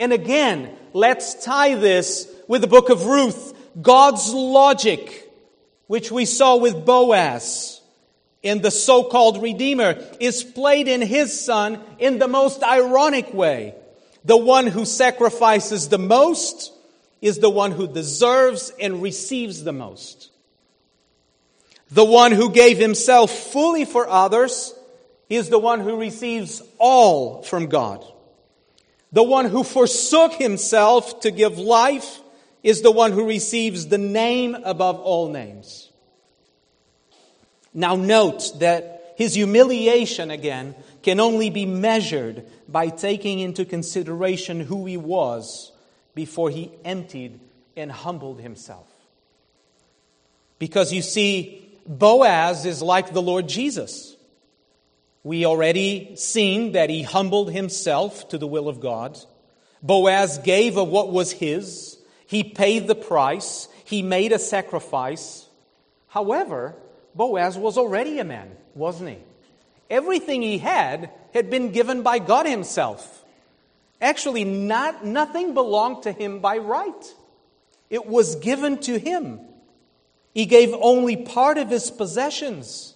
And 0.00 0.14
again, 0.14 0.74
let's 0.94 1.44
tie 1.44 1.74
this 1.74 2.26
with 2.48 2.62
the 2.62 2.66
book 2.66 2.88
of 2.88 3.04
Ruth 3.04 3.54
God's 3.80 4.32
logic, 4.32 5.30
which 5.86 6.10
we 6.10 6.24
saw 6.24 6.56
with 6.56 6.84
Boaz 6.84 7.80
in 8.42 8.62
the 8.62 8.70
so 8.70 9.04
called 9.04 9.42
Redeemer, 9.42 10.02
is 10.18 10.42
played 10.42 10.88
in 10.88 11.02
his 11.02 11.38
son 11.38 11.78
in 11.98 12.18
the 12.18 12.26
most 12.26 12.62
ironic 12.62 13.34
way. 13.34 13.74
The 14.24 14.38
one 14.38 14.66
who 14.66 14.86
sacrifices 14.86 15.90
the 15.90 15.98
most 15.98 16.72
is 17.20 17.38
the 17.38 17.50
one 17.50 17.72
who 17.72 17.86
deserves 17.86 18.72
and 18.80 19.02
receives 19.02 19.62
the 19.62 19.74
most. 19.74 20.30
The 21.90 22.04
one 22.04 22.32
who 22.32 22.50
gave 22.50 22.78
himself 22.78 23.30
fully 23.30 23.84
for 23.84 24.08
others 24.08 24.72
is 25.28 25.50
the 25.50 25.58
one 25.58 25.80
who 25.80 26.00
receives 26.00 26.62
all 26.78 27.42
from 27.42 27.66
God. 27.66 28.04
The 29.12 29.22
one 29.22 29.46
who 29.46 29.64
forsook 29.64 30.34
himself 30.34 31.20
to 31.20 31.30
give 31.30 31.58
life 31.58 32.20
is 32.62 32.82
the 32.82 32.90
one 32.90 33.12
who 33.12 33.26
receives 33.26 33.86
the 33.86 33.98
name 33.98 34.54
above 34.54 35.00
all 35.00 35.30
names. 35.30 35.90
Now, 37.72 37.96
note 37.96 38.58
that 38.60 39.14
his 39.16 39.34
humiliation 39.34 40.30
again 40.30 40.74
can 41.02 41.20
only 41.20 41.50
be 41.50 41.66
measured 41.66 42.46
by 42.68 42.88
taking 42.88 43.38
into 43.38 43.64
consideration 43.64 44.60
who 44.60 44.86
he 44.86 44.96
was 44.96 45.72
before 46.14 46.50
he 46.50 46.70
emptied 46.84 47.40
and 47.76 47.90
humbled 47.90 48.40
himself. 48.40 48.86
Because 50.58 50.92
you 50.92 51.02
see, 51.02 51.66
Boaz 51.86 52.66
is 52.66 52.82
like 52.82 53.12
the 53.12 53.22
Lord 53.22 53.48
Jesus. 53.48 54.16
We 55.22 55.44
already 55.44 56.16
seen 56.16 56.72
that 56.72 56.90
he 56.90 57.02
humbled 57.02 57.52
himself 57.52 58.28
to 58.30 58.38
the 58.38 58.46
will 58.46 58.68
of 58.68 58.80
God. 58.80 59.18
Boaz 59.82 60.38
gave 60.38 60.76
of 60.76 60.88
what 60.88 61.12
was 61.12 61.30
his. 61.32 61.98
He 62.26 62.44
paid 62.44 62.86
the 62.86 62.94
price. 62.94 63.68
He 63.84 64.02
made 64.02 64.32
a 64.32 64.38
sacrifice. 64.38 65.46
However, 66.08 66.74
Boaz 67.14 67.58
was 67.58 67.76
already 67.76 68.18
a 68.18 68.24
man, 68.24 68.50
wasn't 68.74 69.10
he? 69.10 69.18
Everything 69.90 70.42
he 70.42 70.58
had 70.58 71.10
had 71.34 71.50
been 71.50 71.72
given 71.72 72.02
by 72.02 72.18
God 72.18 72.46
himself. 72.46 73.24
Actually, 74.00 74.44
not, 74.44 75.04
nothing 75.04 75.52
belonged 75.52 76.04
to 76.04 76.12
him 76.12 76.40
by 76.40 76.58
right. 76.58 77.14
It 77.90 78.06
was 78.06 78.36
given 78.36 78.78
to 78.78 78.98
him. 78.98 79.40
He 80.32 80.46
gave 80.46 80.72
only 80.80 81.16
part 81.16 81.58
of 81.58 81.68
his 81.68 81.90
possessions. 81.90 82.94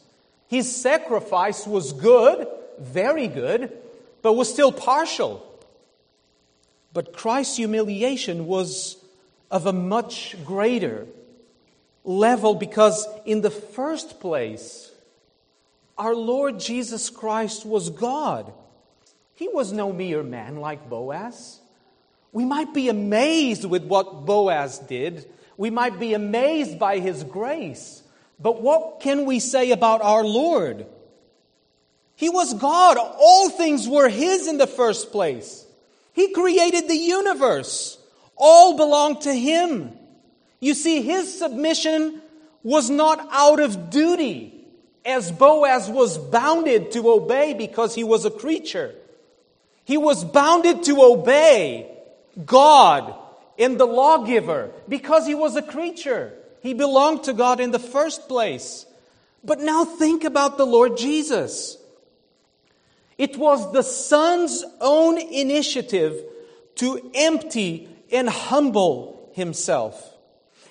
His 0.48 0.74
sacrifice 0.74 1.66
was 1.66 1.92
good, 1.92 2.46
very 2.78 3.28
good, 3.28 3.72
but 4.22 4.34
was 4.34 4.52
still 4.52 4.72
partial. 4.72 5.46
But 6.92 7.12
Christ's 7.12 7.56
humiliation 7.56 8.46
was 8.46 8.96
of 9.50 9.66
a 9.66 9.72
much 9.72 10.36
greater 10.44 11.06
level 12.04 12.54
because, 12.54 13.06
in 13.24 13.40
the 13.40 13.50
first 13.50 14.20
place, 14.20 14.92
our 15.98 16.14
Lord 16.14 16.60
Jesus 16.60 17.10
Christ 17.10 17.66
was 17.66 17.90
God. 17.90 18.52
He 19.34 19.48
was 19.48 19.72
no 19.72 19.92
mere 19.92 20.22
man 20.22 20.56
like 20.56 20.88
Boaz. 20.88 21.60
We 22.32 22.44
might 22.44 22.72
be 22.72 22.88
amazed 22.88 23.64
with 23.64 23.84
what 23.84 24.24
Boaz 24.24 24.78
did. 24.78 25.28
We 25.56 25.70
might 25.70 25.98
be 25.98 26.14
amazed 26.14 26.78
by 26.78 26.98
his 27.00 27.24
grace. 27.24 28.02
But 28.44 28.60
what 28.60 29.00
can 29.00 29.24
we 29.24 29.40
say 29.40 29.70
about 29.70 30.02
our 30.02 30.22
Lord? 30.22 30.84
He 32.14 32.28
was 32.28 32.52
God. 32.52 32.98
All 32.98 33.48
things 33.48 33.88
were 33.88 34.10
His 34.10 34.46
in 34.46 34.58
the 34.58 34.66
first 34.66 35.12
place. 35.12 35.64
He 36.12 36.30
created 36.30 36.86
the 36.86 36.94
universe. 36.94 37.96
All 38.36 38.76
belonged 38.76 39.22
to 39.22 39.32
Him. 39.32 39.96
You 40.60 40.74
see, 40.74 41.00
His 41.00 41.38
submission 41.38 42.20
was 42.62 42.90
not 42.90 43.26
out 43.32 43.60
of 43.60 43.88
duty, 43.88 44.66
as 45.06 45.32
Boaz 45.32 45.88
was 45.88 46.18
bounded 46.18 46.92
to 46.92 47.10
obey 47.12 47.54
because 47.54 47.94
he 47.94 48.04
was 48.04 48.26
a 48.26 48.30
creature. 48.30 48.94
He 49.84 49.96
was 49.96 50.22
bounded 50.22 50.82
to 50.82 51.02
obey 51.02 51.90
God 52.44 53.14
in 53.56 53.78
the 53.78 53.86
lawgiver 53.86 54.70
because 54.86 55.26
he 55.26 55.34
was 55.34 55.56
a 55.56 55.62
creature. 55.62 56.34
He 56.64 56.72
belonged 56.72 57.24
to 57.24 57.34
God 57.34 57.60
in 57.60 57.72
the 57.72 57.78
first 57.78 58.26
place. 58.26 58.86
But 59.44 59.60
now 59.60 59.84
think 59.84 60.24
about 60.24 60.56
the 60.56 60.64
Lord 60.64 60.96
Jesus. 60.96 61.76
It 63.18 63.36
was 63.36 63.70
the 63.72 63.82
Son's 63.82 64.64
own 64.80 65.18
initiative 65.18 66.18
to 66.76 67.10
empty 67.14 67.86
and 68.10 68.30
humble 68.30 69.30
himself. 69.34 70.16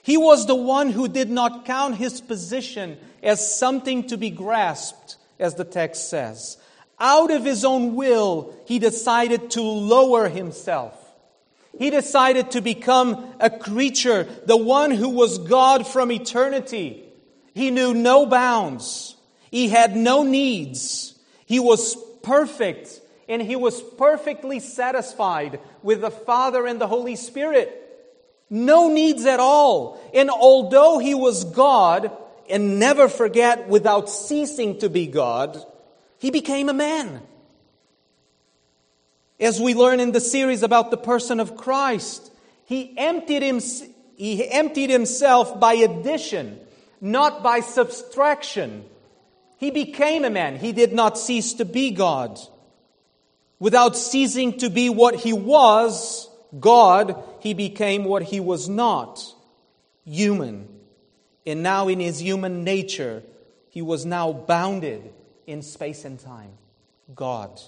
He 0.02 0.18
was 0.18 0.48
the 0.48 0.56
one 0.56 0.90
who 0.90 1.08
did 1.08 1.30
not 1.30 1.64
count 1.64 1.98
his 1.98 2.22
position 2.22 2.98
as 3.22 3.56
something 3.56 4.08
to 4.08 4.18
be 4.18 4.32
grasped, 4.32 5.18
as 5.38 5.54
the 5.54 5.64
text 5.64 6.10
says. 6.10 6.58
Out 7.00 7.30
of 7.30 7.46
his 7.46 7.64
own 7.64 7.94
will, 7.94 8.58
he 8.66 8.80
decided 8.80 9.52
to 9.52 9.62
lower 9.62 10.28
himself. 10.28 11.03
He 11.78 11.90
decided 11.90 12.52
to 12.52 12.62
become 12.62 13.34
a 13.40 13.50
creature, 13.50 14.28
the 14.46 14.58
one 14.58 14.92
who 14.92 15.10
was 15.10 15.38
God 15.40 15.88
from 15.88 16.12
eternity. 16.12 17.04
He 17.54 17.72
knew 17.72 17.94
no 17.94 18.26
bounds. 18.26 19.16
He 19.52 19.70
had 19.70 19.96
no 19.96 20.24
needs. 20.24 21.16
He 21.46 21.60
was 21.60 21.96
perfect 22.22 23.02
and 23.28 23.42
he 23.42 23.56
was 23.56 23.82
perfectly 23.82 24.60
satisfied 24.60 25.60
with 25.82 26.02
the 26.02 26.12
Father 26.12 26.66
and 26.66 26.80
the 26.80 26.88
Holy 26.88 27.16
Spirit. 27.16 27.80
No 28.50 28.90
needs 28.90 29.26
at 29.26 29.40
all. 29.40 30.00
And 30.14 30.30
although 30.30 31.00
he 31.00 31.16
was 31.16 31.46
God, 31.46 32.12
and 32.50 32.80
never 32.80 33.08
forget 33.08 33.68
without 33.68 34.10
ceasing 34.10 34.80
to 34.80 34.90
be 34.90 35.08
God, 35.08 35.64
he 36.18 36.32
became 36.32 36.70
a 36.70 36.74
man. 36.74 37.22
As 39.40 39.60
we 39.60 39.74
learn 39.74 40.00
in 40.00 40.12
the 40.12 40.20
series 40.20 40.64
about 40.64 40.92
the 40.92 40.98
person 40.98 41.40
of 41.40 41.58
Christ, 41.58 42.32
he 42.66 42.94
emptied, 42.98 43.42
him, 43.42 43.60
he 44.16 44.50
emptied 44.50 44.90
himself 44.90 45.60
by 45.60 45.74
addition, 45.74 46.60
not 47.02 47.44
by 47.44 47.60
subtraction. 47.60 48.86
He 49.58 49.72
became 49.72 50.26
a 50.26 50.30
man. 50.30 50.58
He 50.58 50.72
did 50.72 50.94
not 50.94 51.18
cease 51.18 51.54
to 51.54 51.66
be 51.66 51.92
God. 51.92 52.40
Without 53.60 53.96
ceasing 53.96 54.58
to 54.60 54.70
be 54.70 54.90
what 54.90 55.16
he 55.16 55.34
was, 55.34 56.30
God, 56.60 57.22
he 57.40 57.54
became 57.54 58.04
what 58.04 58.24
he 58.24 58.40
was 58.40 58.70
not 58.70 59.24
human. 60.06 60.68
And 61.46 61.64
now, 61.64 61.88
in 61.88 62.00
his 62.00 62.22
human 62.22 62.64
nature, 62.64 63.24
he 63.70 63.82
was 63.82 64.06
now 64.06 64.32
bounded 64.32 65.14
in 65.48 65.62
space 65.62 66.06
and 66.06 66.20
time 66.20 66.52
God. 67.14 67.60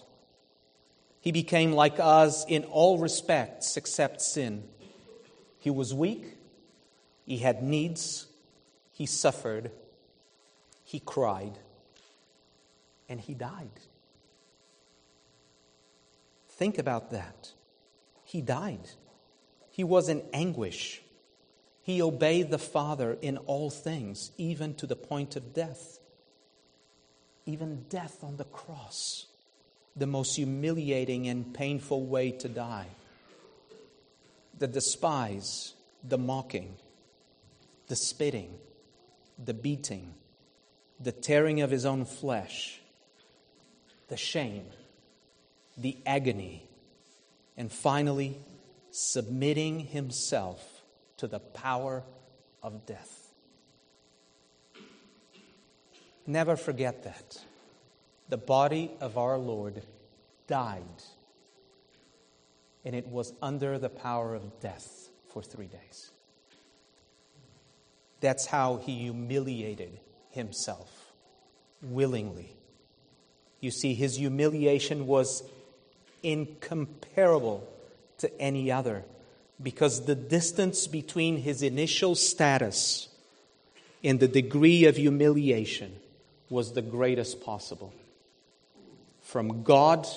He 1.25 1.31
became 1.31 1.71
like 1.71 1.99
us 1.99 2.45
in 2.47 2.65
all 2.65 2.99
respects 2.99 3.77
except 3.77 4.21
sin. 4.21 4.63
He 5.57 5.71
was 5.71 5.91
weak, 5.91 6.37
he 7.25 7.39
had 7.39 7.63
needs, 7.63 8.27
he 8.91 9.07
suffered, 9.07 9.71
he 10.83 10.99
cried, 10.99 11.57
and 13.09 13.19
he 13.19 13.33
died. 13.33 13.71
Think 16.47 16.77
about 16.77 17.09
that. 17.09 17.53
He 18.23 18.41
died. 18.41 18.87
He 19.71 19.83
was 19.83 20.09
in 20.09 20.21
anguish. 20.31 21.01
He 21.81 22.03
obeyed 22.03 22.51
the 22.51 22.59
Father 22.59 23.17
in 23.19 23.37
all 23.39 23.71
things, 23.71 24.31
even 24.37 24.75
to 24.75 24.85
the 24.85 24.95
point 24.95 25.35
of 25.35 25.55
death. 25.55 25.97
Even 27.47 27.85
death 27.89 28.23
on 28.23 28.37
the 28.37 28.45
cross 28.45 29.25
the 29.95 30.07
most 30.07 30.35
humiliating 30.35 31.27
and 31.27 31.53
painful 31.53 32.05
way 32.05 32.31
to 32.31 32.49
die. 32.49 32.87
The 34.57 34.67
despise, 34.67 35.73
the 36.03 36.17
mocking, 36.17 36.75
the 37.87 37.95
spitting, 37.95 38.57
the 39.43 39.53
beating, 39.53 40.13
the 40.99 41.11
tearing 41.11 41.61
of 41.61 41.71
his 41.71 41.85
own 41.85 42.05
flesh, 42.05 42.79
the 44.07 44.17
shame, 44.17 44.65
the 45.77 45.97
agony, 46.05 46.67
and 47.57 47.71
finally, 47.71 48.37
submitting 48.91 49.79
himself 49.79 50.81
to 51.17 51.27
the 51.27 51.39
power 51.39 52.03
of 52.61 52.85
death. 52.85 53.31
Never 56.27 56.55
forget 56.55 57.03
that 57.03 57.39
the 58.29 58.37
body 58.37 58.91
of 58.99 59.17
our 59.17 59.37
Lord 59.37 59.81
died, 60.47 60.83
and 62.83 62.95
it 62.95 63.07
was 63.07 63.33
under 63.41 63.77
the 63.77 63.89
power 63.89 64.35
of 64.35 64.59
death 64.59 65.09
for 65.31 65.41
three 65.41 65.67
days. 65.67 66.11
That's 68.21 68.47
how 68.47 68.77
he 68.77 68.95
humiliated 68.99 69.99
himself 70.31 71.11
willingly. 71.81 72.55
You 73.59 73.71
see, 73.71 73.93
his 73.93 74.17
humiliation 74.17 75.07
was 75.07 75.43
incomparable 76.23 77.67
to 78.17 78.41
any 78.41 78.71
other 78.71 79.03
because 79.61 80.05
the 80.05 80.15
distance 80.15 80.87
between 80.87 81.37
his 81.37 81.61
initial 81.61 82.15
status 82.15 83.09
and 84.03 84.19
the 84.19 84.27
degree 84.27 84.85
of 84.85 84.95
humiliation 84.95 85.95
was 86.49 86.73
the 86.73 86.81
greatest 86.81 87.41
possible 87.41 87.93
from 89.25 89.63
God 89.63 90.07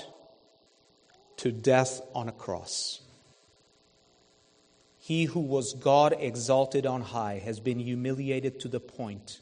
to 1.38 1.50
death 1.50 2.02
on 2.14 2.28
a 2.28 2.32
cross. 2.32 3.00
He 4.98 5.24
who 5.24 5.40
was 5.40 5.72
God 5.72 6.14
exalted 6.18 6.84
on 6.84 7.00
high 7.00 7.40
has 7.42 7.58
been 7.58 7.78
humiliated 7.78 8.60
to 8.60 8.68
the 8.68 8.80
point 8.80 9.40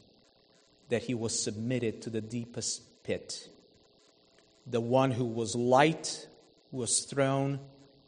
that 0.87 1.03
he 1.03 1.13
was 1.13 1.37
submitted 1.37 2.01
to 2.03 2.09
the 2.09 2.21
deepest 2.21 3.03
pit. 3.03 3.49
The 4.65 4.79
one 4.79 5.11
who 5.11 5.25
was 5.25 5.53
light 5.53 6.27
was 6.71 7.01
thrown 7.01 7.59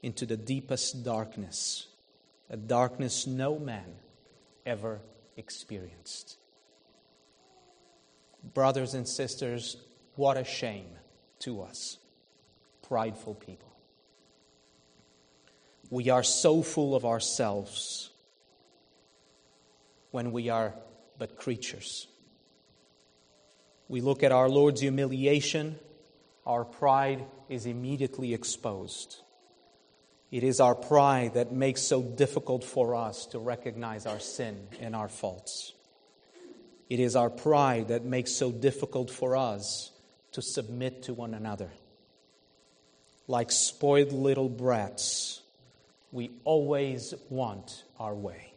into 0.02 0.26
the 0.26 0.38
deepest 0.38 1.04
darkness, 1.04 1.88
a 2.50 2.56
darkness 2.56 3.28
no 3.28 3.60
man 3.60 3.96
ever 4.66 5.02
experienced. 5.36 6.38
Brothers 8.54 8.94
and 8.94 9.06
sisters, 9.06 9.76
What 10.16 10.38
a 10.38 10.46
shame 10.46 10.88
to 11.40 11.62
us, 11.62 11.98
prideful 12.88 13.36
people. 13.36 13.72
We 15.90 16.10
are 16.10 16.24
so 16.24 16.62
full 16.62 16.96
of 16.96 17.06
ourselves 17.06 18.12
when 20.12 20.32
we 20.32 20.50
are 20.50 20.74
but 21.18 21.36
creatures. 21.36 22.08
We 23.88 24.02
look 24.02 24.24
at 24.24 24.32
our 24.32 24.50
Lord's 24.50 24.82
humiliation, 24.82 25.80
our 26.46 26.64
pride 26.64 27.26
is 27.50 27.66
immediately 27.66 28.34
exposed. 28.34 29.18
It 30.32 30.44
is 30.44 30.60
our 30.60 30.76
pride 30.76 31.34
that 31.34 31.52
makes 31.52 31.82
so 31.82 32.04
difficult 32.04 32.64
for 32.64 32.94
us 32.94 33.26
to 33.28 33.40
recognize 33.40 34.06
our 34.06 34.20
sin 34.20 34.68
and 34.80 34.96
our 34.96 35.10
faults. 35.10 35.74
It 36.88 37.00
is 37.00 37.16
our 37.16 37.32
pride 37.32 37.88
that 37.88 38.06
makes 38.06 38.32
so 38.32 38.52
difficult 38.52 39.10
for 39.10 39.36
us 39.36 39.92
to 40.34 40.42
submit 40.42 41.04
to 41.04 41.14
one 41.14 41.34
another. 41.34 41.72
Like 43.28 43.52
spoiled 43.52 44.12
little 44.12 44.50
brats, 44.50 45.42
we 46.12 46.32
always 46.44 47.14
want 47.30 47.84
our 48.00 48.16
way. 48.16 48.54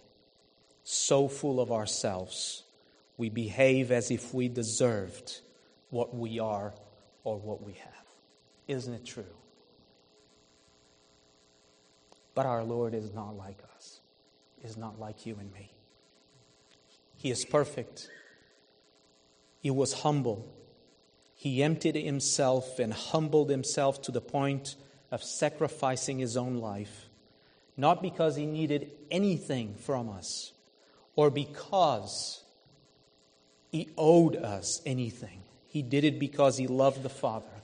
So 0.85 1.29
full 1.29 1.61
of 1.61 1.71
ourselves, 1.71 2.65
we 3.17 3.29
behave 3.29 3.93
as 3.93 4.11
if 4.11 4.33
we 4.35 4.49
deserved 4.49 5.41
what 5.91 6.15
we 6.15 6.39
are 6.39 6.75
or 7.25 7.39
what 7.39 7.63
we 7.63 7.73
have. 7.75 8.07
Isn't 8.67 8.95
it 8.95 9.05
true? 9.05 9.25
But 12.35 12.47
our 12.47 12.65
Lord 12.65 12.95
is 12.95 13.13
not 13.13 13.37
like 13.37 13.59
us, 13.77 14.01
is 14.65 14.77
not 14.77 14.99
like 14.99 15.27
you 15.27 15.37
and 15.39 15.53
me. 15.53 15.71
He 17.17 17.31
is 17.31 17.45
perfect. 17.45 18.09
He 19.61 19.71
was 19.71 19.93
humble. 19.93 20.53
He 21.43 21.61
emptied 21.61 21.97
himself 21.97 22.79
and 22.79 22.93
humbled 22.93 23.51
himself 23.51 24.01
to 24.03 24.13
the 24.13 24.21
point 24.21 24.77
of 25.11 25.25
sacrificing 25.25 26.21
his 26.21 26.37
own 26.37 26.59
life, 26.59 27.09
not 27.77 28.01
because 28.01 28.37
he 28.37 28.47
needed 28.47 28.93
anything 29.11 29.75
from 29.75 30.09
us 30.09 30.53
or 31.17 31.31
because 31.31 32.45
he 33.73 33.89
owed 33.99 34.37
us 34.37 34.81
anything. 34.87 35.43
He 35.67 35.83
did 35.83 36.05
it 36.05 36.21
because 36.21 36.59
he 36.59 36.69
loved 36.69 37.03
the 37.03 37.09
Father, 37.09 37.57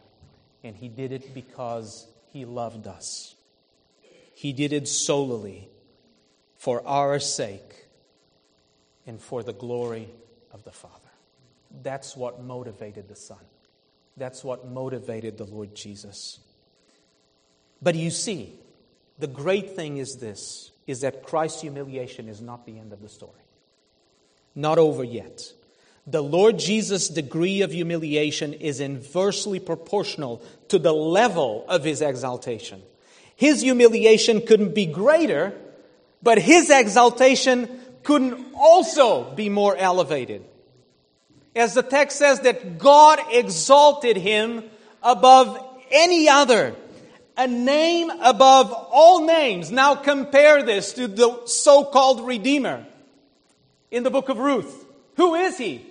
and 0.64 0.74
he 0.74 0.88
did 0.88 1.12
it 1.12 1.32
because 1.32 2.08
he 2.32 2.44
loved 2.44 2.88
us. 2.88 3.36
He 4.34 4.52
did 4.52 4.72
it 4.72 4.88
solely 4.88 5.68
for 6.56 6.84
our 6.84 7.20
sake 7.20 7.86
and 9.06 9.20
for 9.20 9.44
the 9.44 9.52
glory 9.52 10.08
of 10.52 10.64
the 10.64 10.72
Father. 10.72 11.12
That's 11.84 12.16
what 12.16 12.42
motivated 12.42 13.06
the 13.06 13.14
Son. 13.14 13.38
That's 14.18 14.42
what 14.42 14.66
motivated 14.66 15.38
the 15.38 15.44
Lord 15.44 15.74
Jesus. 15.74 16.40
But 17.80 17.94
you 17.94 18.10
see, 18.10 18.52
the 19.18 19.26
great 19.26 19.76
thing 19.76 19.98
is 19.98 20.16
this 20.16 20.72
is 20.86 21.02
that 21.02 21.22
Christ's 21.22 21.60
humiliation 21.60 22.28
is 22.28 22.40
not 22.40 22.64
the 22.64 22.78
end 22.78 22.92
of 22.92 23.02
the 23.02 23.08
story. 23.08 23.32
Not 24.54 24.78
over 24.78 25.04
yet. 25.04 25.52
The 26.06 26.22
Lord 26.22 26.58
Jesus' 26.58 27.08
degree 27.08 27.60
of 27.60 27.70
humiliation 27.70 28.54
is 28.54 28.80
inversely 28.80 29.60
proportional 29.60 30.42
to 30.68 30.78
the 30.78 30.94
level 30.94 31.66
of 31.68 31.84
his 31.84 32.00
exaltation. 32.00 32.82
His 33.36 33.60
humiliation 33.60 34.40
couldn't 34.40 34.74
be 34.74 34.86
greater, 34.86 35.52
but 36.22 36.38
his 36.38 36.70
exaltation 36.70 37.68
couldn't 38.02 38.54
also 38.54 39.34
be 39.34 39.50
more 39.50 39.76
elevated. 39.76 40.42
As 41.58 41.74
the 41.74 41.82
text 41.82 42.18
says, 42.18 42.40
that 42.40 42.78
God 42.78 43.18
exalted 43.30 44.16
him 44.16 44.64
above 45.02 45.62
any 45.90 46.28
other, 46.28 46.74
a 47.36 47.46
name 47.46 48.10
above 48.10 48.72
all 48.72 49.26
names. 49.26 49.70
Now 49.70 49.94
compare 49.94 50.62
this 50.62 50.92
to 50.94 51.08
the 51.08 51.46
so 51.46 51.84
called 51.84 52.26
Redeemer 52.26 52.86
in 53.90 54.02
the 54.02 54.10
book 54.10 54.28
of 54.28 54.38
Ruth. 54.38 54.86
Who 55.16 55.34
is 55.34 55.58
he? 55.58 55.84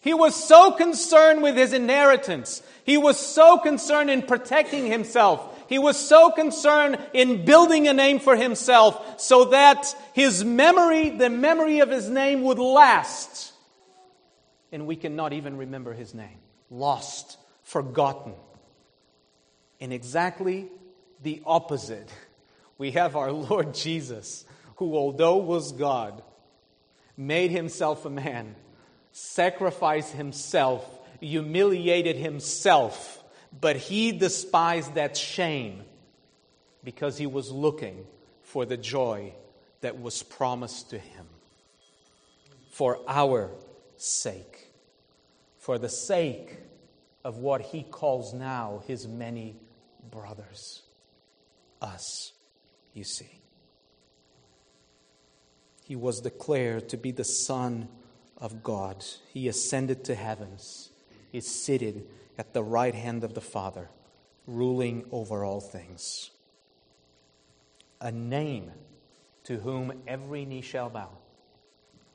He 0.00 0.12
was 0.12 0.34
so 0.34 0.72
concerned 0.72 1.42
with 1.42 1.56
his 1.56 1.72
inheritance. 1.72 2.62
He 2.84 2.98
was 2.98 3.18
so 3.18 3.58
concerned 3.58 4.10
in 4.10 4.22
protecting 4.22 4.86
himself 4.86 5.54
he 5.66 5.78
was 5.78 5.96
so 5.96 6.30
concerned 6.30 6.98
in 7.12 7.44
building 7.44 7.88
a 7.88 7.92
name 7.92 8.18
for 8.18 8.36
himself 8.36 9.20
so 9.20 9.46
that 9.46 9.94
his 10.12 10.44
memory, 10.44 11.10
the 11.10 11.30
memory 11.30 11.80
of 11.80 11.90
his 11.90 12.08
name, 12.08 12.42
would 12.42 12.58
last. 12.58 13.52
And 14.74 14.86
we 14.86 14.96
cannot 14.96 15.32
even 15.32 15.56
remember 15.56 15.94
his 15.94 16.12
name. 16.12 16.38
Lost, 16.68 17.38
forgotten. 17.62 18.34
And 19.80 19.90
exactly 19.90 20.68
the 21.22 21.40
opposite. 21.46 22.10
We 22.76 22.90
have 22.90 23.14
our 23.14 23.30
Lord 23.30 23.72
Jesus, 23.72 24.44
who, 24.78 24.96
although 24.96 25.36
was 25.36 25.70
God, 25.70 26.24
made 27.16 27.52
himself 27.52 28.04
a 28.04 28.10
man, 28.10 28.56
sacrificed 29.12 30.12
himself, 30.12 30.84
humiliated 31.20 32.16
himself 32.16 33.24
but 33.60 33.76
he 33.76 34.12
despised 34.12 34.94
that 34.94 35.16
shame 35.16 35.84
because 36.82 37.16
he 37.16 37.26
was 37.26 37.50
looking 37.50 38.06
for 38.42 38.64
the 38.64 38.76
joy 38.76 39.32
that 39.80 40.00
was 40.00 40.22
promised 40.22 40.90
to 40.90 40.98
him. 40.98 41.26
For 42.70 42.98
our 43.06 43.50
sake, 43.96 44.53
for 45.64 45.78
the 45.78 45.88
sake 45.88 46.58
of 47.24 47.38
what 47.38 47.62
he 47.62 47.82
calls 47.82 48.34
now 48.34 48.82
his 48.86 49.08
many 49.08 49.56
brothers. 50.10 50.82
Us, 51.80 52.32
you 52.92 53.02
see. 53.02 53.40
He 55.86 55.96
was 55.96 56.20
declared 56.20 56.90
to 56.90 56.98
be 56.98 57.12
the 57.12 57.24
Son 57.24 57.88
of 58.36 58.62
God. 58.62 59.02
He 59.32 59.48
ascended 59.48 60.04
to 60.04 60.14
heavens. 60.14 60.90
He 61.32 61.38
is 61.38 61.64
seated 61.64 62.06
at 62.36 62.52
the 62.52 62.62
right 62.62 62.94
hand 62.94 63.24
of 63.24 63.32
the 63.32 63.40
Father, 63.40 63.88
ruling 64.46 65.06
over 65.10 65.46
all 65.46 65.62
things. 65.62 66.30
A 68.02 68.12
name 68.12 68.70
to 69.44 69.56
whom 69.56 70.02
every 70.06 70.44
knee 70.44 70.60
shall 70.60 70.90
bow, 70.90 71.08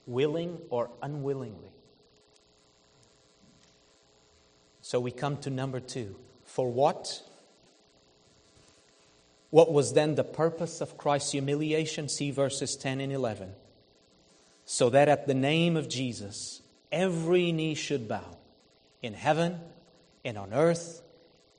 willing 0.06 0.60
or 0.70 0.92
unwillingly. 1.02 1.72
So 4.90 5.00
we 5.00 5.12
come 5.12 5.38
to 5.42 5.52
number 5.52 5.80
two. 5.80 6.16
For 6.46 6.68
what? 6.68 7.22
What 9.52 9.72
was 9.72 9.94
then 9.94 10.16
the 10.16 10.24
purpose 10.24 10.82
of 10.82 10.98
Christ's 10.98 11.34
humiliation? 11.34 12.10
See 12.10 12.32
verses 12.32 12.76
10 12.76 13.00
and 13.00 13.14
11. 13.14 13.52
So 14.66 14.90
that 14.90 15.08
at 15.08 15.28
the 15.28 15.36
name 15.36 15.78
of 15.78 15.90
Jesus, 15.90 16.64
every 16.92 17.52
knee 17.52 17.76
should 17.76 18.08
bow 18.08 18.36
in 19.04 19.14
heaven 19.14 19.60
and 20.26 20.40
on 20.40 20.56
earth 20.56 21.04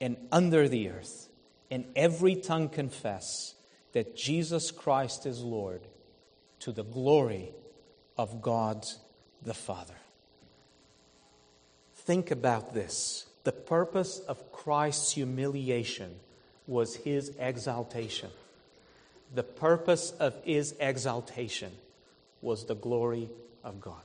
and 0.01 0.17
under 0.29 0.67
the 0.67 0.89
earth, 0.89 1.29
and 1.69 1.85
every 1.95 2.35
tongue 2.35 2.67
confess 2.67 3.55
that 3.93 4.17
Jesus 4.17 4.71
Christ 4.71 5.25
is 5.25 5.41
Lord 5.41 5.87
to 6.59 6.73
the 6.73 6.83
glory 6.83 7.53
of 8.17 8.41
God 8.41 8.85
the 9.41 9.53
Father. 9.53 10.00
Think 12.05 12.31
about 12.31 12.73
this. 12.73 13.27
The 13.43 13.51
purpose 13.51 14.19
of 14.27 14.51
Christ's 14.51 15.11
humiliation 15.11 16.15
was 16.65 16.95
his 16.95 17.31
exaltation. 17.39 18.29
The 19.35 19.43
purpose 19.43 20.11
of 20.19 20.35
his 20.43 20.75
exaltation 20.79 21.71
was 22.41 22.65
the 22.65 22.75
glory 22.75 23.29
of 23.63 23.79
God. 23.79 23.95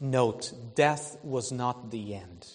Note, 0.00 0.52
death 0.74 1.16
was 1.22 1.50
not 1.50 1.90
the 1.90 2.14
end. 2.14 2.46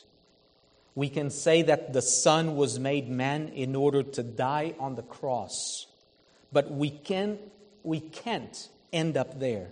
We 0.95 1.09
can 1.09 1.31
say 1.31 1.63
that 1.63 1.93
the 1.93 2.01
Son 2.01 2.55
was 2.55 2.79
made 2.79 3.09
man 3.09 3.49
in 3.49 3.75
order 3.75 4.03
to 4.03 4.21
die 4.21 4.75
on 4.79 4.95
the 4.95 5.01
cross. 5.01 5.87
But 6.51 6.71
we, 6.71 6.91
can, 6.91 7.39
we 7.81 7.99
can't 7.99 8.69
end 8.93 9.17
up 9.17 9.39
there. 9.39 9.69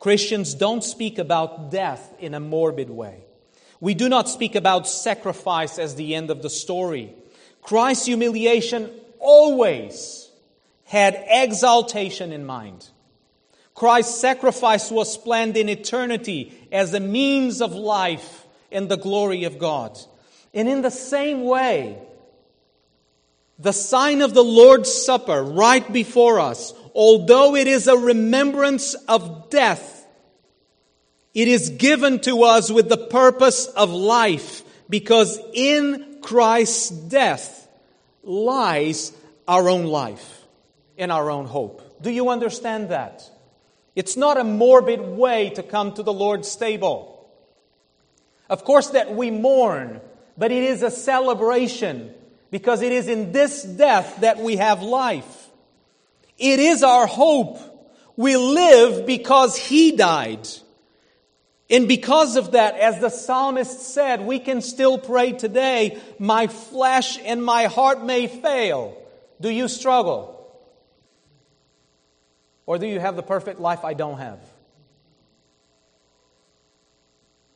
Christians 0.00 0.54
don't 0.54 0.82
speak 0.82 1.18
about 1.18 1.70
death 1.70 2.12
in 2.18 2.34
a 2.34 2.40
morbid 2.40 2.90
way. 2.90 3.22
We 3.80 3.94
do 3.94 4.08
not 4.08 4.28
speak 4.28 4.54
about 4.54 4.88
sacrifice 4.88 5.78
as 5.78 5.94
the 5.94 6.14
end 6.14 6.30
of 6.30 6.42
the 6.42 6.50
story. 6.50 7.12
Christ's 7.62 8.06
humiliation 8.06 8.90
always 9.18 10.30
had 10.84 11.22
exaltation 11.28 12.32
in 12.32 12.46
mind. 12.46 12.88
Christ's 13.74 14.20
sacrifice 14.20 14.90
was 14.90 15.18
planned 15.18 15.56
in 15.56 15.68
eternity 15.68 16.52
as 16.72 16.94
a 16.94 17.00
means 17.00 17.60
of 17.60 17.74
life 17.74 18.46
and 18.72 18.88
the 18.88 18.96
glory 18.96 19.44
of 19.44 19.58
God. 19.58 19.98
And 20.54 20.68
in 20.68 20.80
the 20.80 20.90
same 20.90 21.44
way, 21.44 21.98
the 23.58 23.72
sign 23.72 24.22
of 24.22 24.34
the 24.34 24.44
Lord's 24.44 24.92
Supper 24.92 25.42
right 25.42 25.90
before 25.92 26.40
us, 26.40 26.74
although 26.94 27.54
it 27.54 27.66
is 27.66 27.88
a 27.88 27.96
remembrance 27.96 28.94
of 29.08 29.50
death, 29.50 29.95
it 31.36 31.48
is 31.48 31.68
given 31.68 32.18
to 32.20 32.44
us 32.44 32.70
with 32.70 32.88
the 32.88 32.96
purpose 32.96 33.66
of 33.66 33.90
life, 33.90 34.62
because 34.88 35.38
in 35.52 36.20
Christ's 36.22 36.88
death 36.88 37.68
lies 38.22 39.12
our 39.46 39.68
own 39.68 39.84
life 39.84 40.46
and 40.96 41.12
our 41.12 41.30
own 41.30 41.44
hope. 41.44 42.00
Do 42.00 42.10
you 42.10 42.30
understand 42.30 42.88
that? 42.88 43.30
It's 43.94 44.16
not 44.16 44.38
a 44.38 44.44
morbid 44.44 45.02
way 45.02 45.50
to 45.50 45.62
come 45.62 45.92
to 45.92 46.02
the 46.02 46.12
Lord's 46.12 46.56
table. 46.56 47.28
Of 48.48 48.64
course, 48.64 48.88
that 48.88 49.14
we 49.14 49.30
mourn, 49.30 50.00
but 50.38 50.50
it 50.52 50.62
is 50.62 50.82
a 50.82 50.90
celebration 50.90 52.14
because 52.50 52.80
it 52.80 52.92
is 52.92 53.08
in 53.08 53.32
this 53.32 53.62
death 53.62 54.20
that 54.22 54.38
we 54.38 54.56
have 54.56 54.80
life. 54.80 55.50
It 56.38 56.60
is 56.60 56.82
our 56.82 57.06
hope. 57.06 57.58
We 58.16 58.38
live 58.38 59.04
because 59.06 59.54
He 59.54 59.92
died. 59.92 60.48
And 61.68 61.88
because 61.88 62.36
of 62.36 62.52
that, 62.52 62.78
as 62.78 63.00
the 63.00 63.10
psalmist 63.10 63.80
said, 63.80 64.20
we 64.20 64.38
can 64.38 64.60
still 64.60 64.98
pray 64.98 65.32
today, 65.32 65.98
my 66.18 66.46
flesh 66.46 67.18
and 67.24 67.44
my 67.44 67.64
heart 67.64 68.04
may 68.04 68.28
fail. 68.28 68.96
Do 69.40 69.50
you 69.50 69.66
struggle? 69.66 70.32
Or 72.66 72.78
do 72.78 72.86
you 72.86 73.00
have 73.00 73.16
the 73.16 73.22
perfect 73.22 73.60
life 73.60 73.84
I 73.84 73.94
don't 73.94 74.18
have? 74.18 74.38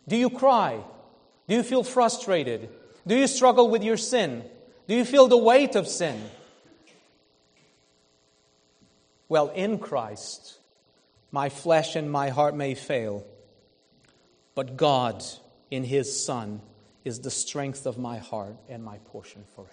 Do 0.08 0.16
you 0.16 0.28
cry? 0.28 0.80
Do 1.46 1.54
you 1.54 1.62
feel 1.62 1.84
frustrated? 1.84 2.68
Do 3.06 3.16
you 3.16 3.28
struggle 3.28 3.68
with 3.68 3.84
your 3.84 3.96
sin? 3.96 4.44
Do 4.88 4.94
you 4.96 5.04
feel 5.04 5.28
the 5.28 5.36
weight 5.36 5.76
of 5.76 5.86
sin? 5.86 6.20
Well, 9.28 9.48
in 9.50 9.78
Christ, 9.78 10.58
my 11.30 11.48
flesh 11.48 11.94
and 11.94 12.10
my 12.10 12.30
heart 12.30 12.56
may 12.56 12.74
fail, 12.74 13.24
but 14.54 14.76
God, 14.76 15.24
in 15.70 15.84
His 15.84 16.24
Son, 16.24 16.60
is 17.04 17.20
the 17.20 17.30
strength 17.30 17.86
of 17.86 17.98
my 17.98 18.18
heart 18.18 18.56
and 18.68 18.84
my 18.84 18.98
portion 18.98 19.44
forever. 19.54 19.70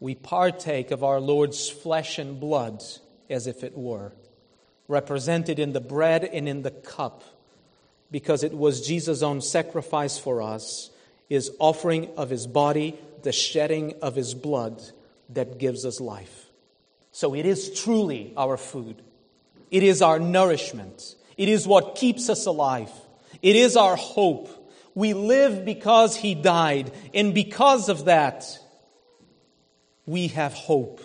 We 0.00 0.14
partake 0.14 0.90
of 0.90 1.04
our 1.04 1.20
Lord's 1.20 1.68
flesh 1.68 2.18
and 2.18 2.40
blood 2.40 2.82
as 3.30 3.46
if 3.46 3.62
it 3.62 3.76
were, 3.76 4.12
represented 4.88 5.58
in 5.58 5.72
the 5.72 5.80
bread 5.80 6.24
and 6.24 6.48
in 6.48 6.62
the 6.62 6.70
cup, 6.70 7.22
because 8.10 8.42
it 8.42 8.52
was 8.52 8.86
Jesus' 8.86 9.22
own 9.22 9.40
sacrifice 9.40 10.18
for 10.18 10.42
us, 10.42 10.90
his 11.28 11.50
offering 11.58 12.10
of 12.16 12.30
his 12.30 12.46
body, 12.46 12.98
the 13.22 13.32
shedding 13.32 13.94
of 14.02 14.16
his 14.16 14.34
blood 14.34 14.82
that 15.30 15.58
gives 15.58 15.86
us 15.86 16.00
life. 16.00 16.46
So 17.12 17.34
it 17.34 17.46
is 17.46 17.80
truly 17.80 18.32
our 18.36 18.56
food. 18.56 19.02
It 19.70 19.82
is 19.82 20.02
our 20.02 20.18
nourishment. 20.18 21.14
It 21.36 21.48
is 21.48 21.66
what 21.66 21.96
keeps 21.96 22.28
us 22.28 22.46
alive. 22.46 22.90
It 23.40 23.56
is 23.56 23.76
our 23.76 23.96
hope. 23.96 24.48
We 24.94 25.14
live 25.14 25.64
because 25.64 26.16
he 26.16 26.34
died, 26.34 26.92
and 27.14 27.34
because 27.34 27.88
of 27.88 28.04
that, 28.06 28.44
we 30.06 30.28
have 30.28 30.52
hope. 30.52 31.00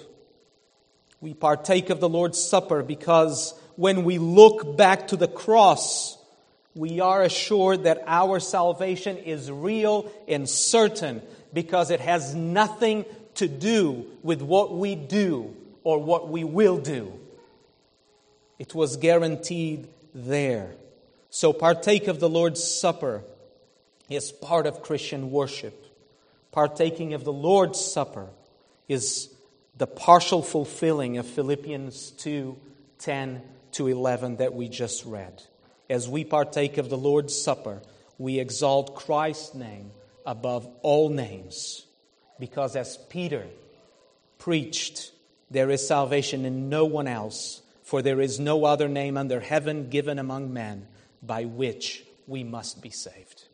We 1.22 1.34
partake 1.34 1.90
of 1.90 2.00
the 2.00 2.10
Lord's 2.10 2.42
Supper 2.42 2.84
because 2.84 3.54
when 3.76 4.04
we 4.04 4.18
look 4.18 4.78
back 4.78 5.08
to 5.10 5.16
the 5.16 5.28
cross, 5.28 6.18
we 6.76 7.00
are 7.00 7.24
assured 7.24 7.84
that 7.84 8.04
our 8.06 8.40
salvation 8.40 9.18
is 9.18 9.52
real 9.52 10.12
and 10.28 10.48
certain 10.48 11.22
because 11.54 11.90
it 11.90 12.02
has 12.02 12.36
nothing 12.36 13.06
to 13.36 13.48
do 13.48 14.06
with 14.22 14.42
what 14.42 14.76
we 14.76 14.96
do 14.96 15.56
or 15.84 16.00
what 16.00 16.30
we 16.30 16.44
will 16.44 16.78
do. 16.78 17.14
It 18.60 18.76
was 18.76 18.98
guaranteed 18.98 19.88
there. 20.18 20.76
So, 21.30 21.54
partake 21.54 22.08
of 22.08 22.20
the 22.20 22.30
Lord's 22.30 22.64
Supper 22.64 23.24
is 24.10 24.32
part 24.32 24.66
of 24.66 24.82
Christian 24.82 25.32
worship. 25.32 25.86
Partaking 26.52 27.14
of 27.14 27.24
the 27.24 27.34
Lord's 27.34 27.80
Supper 27.80 28.28
is 28.88 29.30
the 29.78 29.88
partial 29.88 30.42
fulfilling 30.42 31.18
of 31.18 31.28
Philippians 31.28 32.12
2 32.12 32.58
10 33.00 33.42
to 33.74 33.88
11 33.88 34.38
that 34.38 34.56
we 34.56 34.68
just 34.68 35.06
read. 35.06 35.44
As 35.90 36.10
we 36.10 36.24
partake 36.24 36.78
of 36.80 36.90
the 36.90 36.98
Lord's 36.98 37.40
Supper, 37.40 37.82
we 38.18 38.40
exalt 38.40 38.96
Christ's 38.96 39.54
name 39.54 39.92
above 40.26 40.68
all 40.82 41.10
names. 41.10 41.86
Because 42.40 42.76
as 42.76 42.98
Peter 43.10 43.46
preached, 44.40 45.12
there 45.52 45.70
is 45.70 45.88
salvation 45.88 46.46
in 46.46 46.70
no 46.70 46.86
one 46.86 47.08
else, 47.08 47.62
for 47.88 48.02
there 48.02 48.20
is 48.20 48.38
no 48.38 48.66
other 48.66 48.90
name 48.90 49.16
under 49.16 49.40
heaven 49.40 49.90
given 49.90 50.20
among 50.20 50.52
men 50.52 50.86
by 51.24 51.46
which 51.46 52.04
we 52.28 52.44
must 52.44 52.82
be 52.82 52.90
saved. 52.90 53.46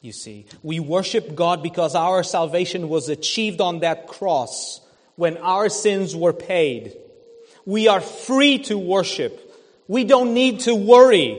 You 0.00 0.12
see, 0.12 0.46
we 0.62 0.80
worship 0.80 1.34
God 1.34 1.62
because 1.62 1.94
our 1.94 2.22
salvation 2.22 2.88
was 2.88 3.10
achieved 3.10 3.60
on 3.60 3.80
that 3.80 4.06
cross 4.06 4.80
when 5.16 5.36
our 5.36 5.68
sins 5.68 6.16
were 6.16 6.32
paid. 6.32 6.96
We 7.66 7.86
are 7.86 8.00
free 8.00 8.60
to 8.60 8.78
worship. 8.78 9.62
We 9.88 10.04
don't 10.04 10.32
need 10.32 10.60
to 10.60 10.74
worry. 10.74 11.38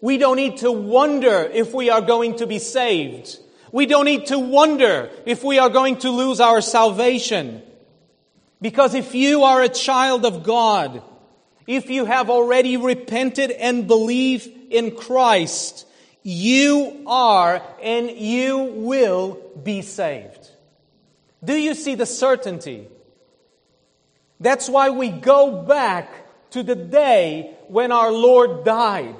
We 0.00 0.18
don't 0.18 0.34
need 0.34 0.56
to 0.58 0.72
wonder 0.72 1.48
if 1.52 1.72
we 1.72 1.90
are 1.90 2.02
going 2.02 2.38
to 2.38 2.46
be 2.48 2.58
saved. 2.58 3.38
We 3.70 3.86
don't 3.86 4.04
need 4.04 4.26
to 4.26 4.38
wonder 4.40 5.10
if 5.26 5.44
we 5.44 5.60
are 5.60 5.70
going 5.70 5.98
to 5.98 6.10
lose 6.10 6.40
our 6.40 6.60
salvation. 6.60 7.62
Because 8.60 8.94
if 8.94 9.14
you 9.14 9.44
are 9.44 9.62
a 9.62 9.68
child 9.68 10.24
of 10.24 10.42
God, 10.42 11.02
if 11.66 11.90
you 11.90 12.04
have 12.06 12.30
already 12.30 12.76
repented 12.76 13.50
and 13.50 13.86
believe 13.86 14.50
in 14.70 14.96
Christ, 14.96 15.86
you 16.22 17.04
are 17.06 17.62
and 17.82 18.10
you 18.10 18.58
will 18.58 19.40
be 19.62 19.82
saved. 19.82 20.50
Do 21.44 21.54
you 21.54 21.74
see 21.74 21.94
the 21.94 22.06
certainty? 22.06 22.88
That's 24.40 24.68
why 24.68 24.90
we 24.90 25.10
go 25.10 25.62
back 25.62 26.10
to 26.50 26.62
the 26.62 26.74
day 26.74 27.54
when 27.68 27.92
our 27.92 28.10
Lord 28.10 28.64
died. 28.64 29.16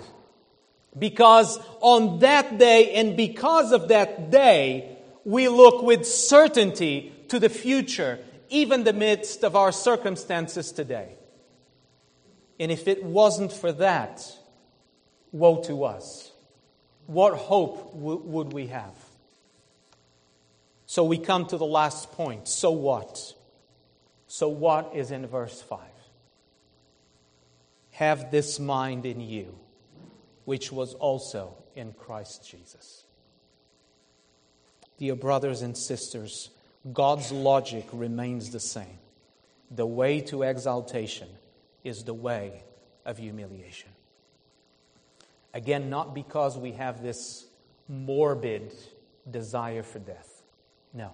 Because 0.99 1.61
on 1.81 2.21
that 2.21 2.59
day 2.59 2.95
and 2.95 3.17
because 3.17 3.73
of 3.73 3.89
that 3.89 4.31
day, 4.31 4.97
we 5.25 5.49
look 5.49 5.83
with 5.83 6.07
certainty 6.07 7.13
to 7.29 7.39
the 7.39 7.49
future, 7.49 8.19
even 8.49 8.85
the 8.85 8.93
midst 8.93 9.45
of 9.45 9.57
our 9.57 9.73
circumstances 9.73 10.73
today. 10.73 11.17
And 12.61 12.73
if 12.73 12.89
it 12.89 13.05
wasn't 13.05 13.53
for 13.53 13.73
that, 13.73 14.25
woe 15.33 15.63
to 15.63 15.85
us. 15.85 16.33
What 17.07 17.35
hope 17.35 17.93
w- 17.95 18.21
would 18.25 18.53
we 18.53 18.67
have? 18.69 18.95
So 20.87 21.05
we 21.05 21.19
come 21.19 21.47
to 21.47 21.57
the 21.57 21.67
last 21.67 22.13
point. 22.13 22.49
So 22.49 22.71
what? 22.71 23.35
So, 24.27 24.49
what 24.49 24.93
is 24.95 25.11
in 25.11 25.27
verse 25.27 25.61
5? 25.63 25.81
Have 27.93 28.31
this 28.31 28.61
mind 28.61 29.07
in 29.07 29.21
you, 29.21 29.59
which 30.45 30.71
was 30.71 30.95
also 30.95 31.55
in 31.75 31.95
Christ 31.95 32.49
Jesus. 32.49 33.05
Dear 34.99 35.15
brothers 35.15 35.63
and 35.63 35.77
sisters, 35.77 36.51
God's 36.93 37.33
logic 37.33 37.87
remains 37.93 38.51
the 38.51 38.61
same. 38.61 38.99
The 39.71 39.87
way 39.87 40.21
to 40.23 40.43
exaltation 40.43 41.29
is 41.85 42.05
the 42.05 42.15
way 42.15 42.63
of 43.05 43.19
humiliation. 43.19 43.91
Again, 45.53 45.91
not 45.91 46.15
because 46.15 46.57
we 46.57 46.73
have 46.73 47.03
this 47.03 47.47
morbid 47.89 48.73
desire 49.29 49.83
for 49.83 49.99
death. 49.99 50.43
No. 50.93 51.13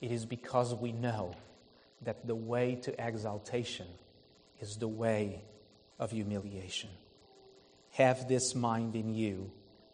It 0.00 0.10
is 0.10 0.26
because 0.26 0.74
we 0.74 0.92
know 0.92 1.34
that 2.02 2.26
the 2.26 2.34
way 2.34 2.76
to 2.82 3.06
exaltation 3.06 3.86
is 4.60 4.76
the 4.76 4.88
way 4.88 5.42
of 5.98 6.10
humiliation. 6.10 6.90
Have 7.92 8.28
this 8.28 8.54
mind 8.54 8.94
in 8.94 9.14
you, 9.14 9.50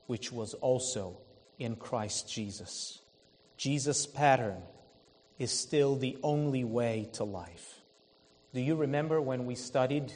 which 0.06 0.30
was 0.30 0.54
also 0.54 1.16
in 1.58 1.76
Christ 1.76 2.30
Jesus. 2.30 3.00
Jesus' 3.56 4.06
pattern 4.06 4.62
is 5.38 5.50
still 5.50 5.96
the 5.96 6.16
only 6.22 6.64
way 6.64 7.08
to 7.14 7.24
life. 7.24 7.80
Do 8.52 8.60
you 8.60 8.76
remember 8.76 9.20
when 9.20 9.46
we 9.46 9.54
studied 9.54 10.12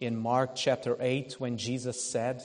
in 0.00 0.16
Mark 0.16 0.54
chapter 0.54 0.96
8 1.00 1.36
when 1.38 1.56
Jesus 1.56 2.02
said, 2.02 2.42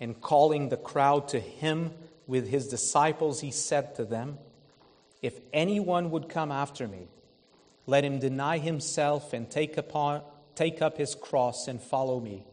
in 0.00 0.14
calling 0.14 0.68
the 0.68 0.76
crowd 0.76 1.28
to 1.28 1.40
him 1.40 1.92
with 2.26 2.48
his 2.48 2.68
disciples, 2.68 3.40
he 3.40 3.50
said 3.50 3.94
to 3.96 4.04
them, 4.04 4.38
If 5.22 5.38
anyone 5.52 6.10
would 6.10 6.28
come 6.28 6.50
after 6.50 6.88
me, 6.88 7.08
let 7.86 8.04
him 8.04 8.18
deny 8.18 8.58
himself 8.58 9.32
and 9.32 9.50
take, 9.50 9.76
upon, 9.76 10.22
take 10.54 10.80
up 10.82 10.98
his 10.98 11.14
cross 11.14 11.68
and 11.68 11.80
follow 11.80 12.20
me. 12.20 12.44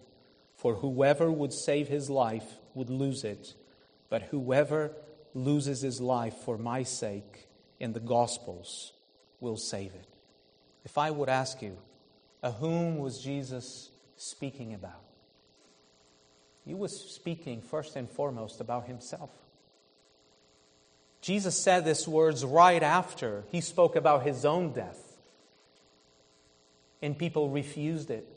For 0.55 0.75
whoever 0.75 1.31
would 1.31 1.53
save 1.53 1.88
his 1.88 2.10
life 2.10 2.45
would 2.75 2.89
lose 2.89 3.23
it, 3.23 3.55
but 4.10 4.23
whoever 4.23 4.91
loses 5.33 5.81
his 5.81 6.01
life 6.01 6.35
for 6.45 6.57
my 6.57 6.83
sake 6.83 7.47
in 7.79 7.93
the 7.93 7.99
Gospels 7.99 8.93
will 9.39 9.57
save 9.57 9.93
it. 9.93 10.07
If 10.85 10.97
I 10.97 11.11
would 11.11 11.29
ask 11.29 11.61
you, 11.61 11.77
of 12.43 12.57
whom 12.57 12.97
was 12.97 13.21
Jesus 13.21 13.89
speaking 14.17 14.73
about? 14.73 15.01
he 16.65 16.73
was 16.73 16.97
speaking 17.11 17.61
first 17.61 17.95
and 17.95 18.09
foremost 18.09 18.61
about 18.61 18.85
himself. 18.85 19.29
Jesus 21.21 21.57
said 21.57 21.85
these 21.85 22.07
words 22.07 22.43
right 22.43 22.81
after 22.81 23.43
he 23.51 23.61
spoke 23.61 23.95
about 23.95 24.23
his 24.23 24.45
own 24.45 24.73
death. 24.73 24.99
And 27.01 27.17
people 27.17 27.49
refused 27.49 28.09
it. 28.11 28.27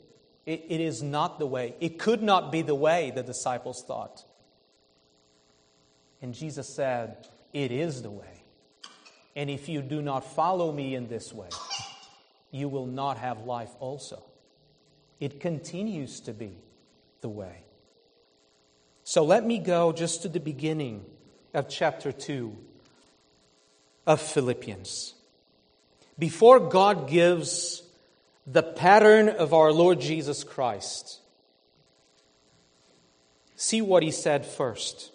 it. 0.45 0.65
It 0.69 0.81
is 0.81 1.01
not 1.03 1.39
the 1.39 1.45
way. 1.45 1.75
It 1.79 1.99
could 1.99 2.21
not 2.21 2.51
be 2.51 2.61
the 2.61 2.75
way 2.75 3.11
the 3.13 3.23
disciples 3.23 3.83
thought. 3.83 4.23
And 6.25 6.33
Jesus 6.33 6.67
said, 6.67 7.27
It 7.53 7.71
is 7.71 8.01
the 8.01 8.09
way. 8.09 8.41
And 9.35 9.47
if 9.47 9.69
you 9.69 9.83
do 9.83 10.01
not 10.01 10.25
follow 10.33 10.71
me 10.71 10.95
in 10.95 11.07
this 11.07 11.31
way, 11.31 11.49
you 12.49 12.67
will 12.67 12.87
not 12.87 13.19
have 13.19 13.41
life 13.41 13.69
also. 13.79 14.23
It 15.19 15.39
continues 15.39 16.21
to 16.21 16.33
be 16.33 16.57
the 17.21 17.29
way. 17.29 17.57
So 19.03 19.23
let 19.23 19.45
me 19.45 19.59
go 19.59 19.91
just 19.91 20.23
to 20.23 20.27
the 20.27 20.39
beginning 20.39 21.05
of 21.53 21.69
chapter 21.69 22.11
2 22.11 22.57
of 24.07 24.19
Philippians. 24.19 25.13
Before 26.17 26.59
God 26.59 27.07
gives 27.07 27.83
the 28.47 28.63
pattern 28.63 29.29
of 29.29 29.53
our 29.53 29.71
Lord 29.71 30.01
Jesus 30.01 30.43
Christ, 30.43 31.19
see 33.55 33.83
what 33.83 34.01
he 34.01 34.09
said 34.09 34.43
first. 34.43 35.11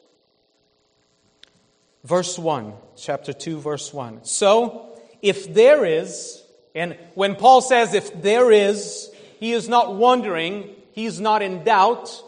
Verse 2.05 2.39
1, 2.39 2.73
chapter 2.97 3.33
2, 3.33 3.59
verse 3.59 3.93
1. 3.93 4.25
So, 4.25 4.99
if 5.21 5.53
there 5.53 5.85
is, 5.85 6.43
and 6.75 6.97
when 7.15 7.37
Paul 7.37 7.61
says 7.61 7.93
if 7.95 8.23
there 8.23 8.51
is, 8.51 9.11
he 9.39 9.53
is 9.53 9.69
not 9.69 9.95
wondering, 9.95 10.71
he 10.93 11.05
is 11.05 11.21
not 11.21 11.43
in 11.43 11.63
doubt. 11.65 12.23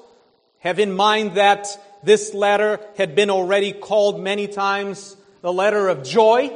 Have 0.58 0.78
in 0.78 0.92
mind 0.92 1.37
that 1.37 1.68
this 2.02 2.35
letter 2.35 2.80
had 2.96 3.14
been 3.14 3.30
already 3.30 3.72
called 3.72 4.20
many 4.20 4.46
times 4.46 5.16
the 5.40 5.52
letter 5.52 5.88
of 5.88 6.04
joy. 6.04 6.50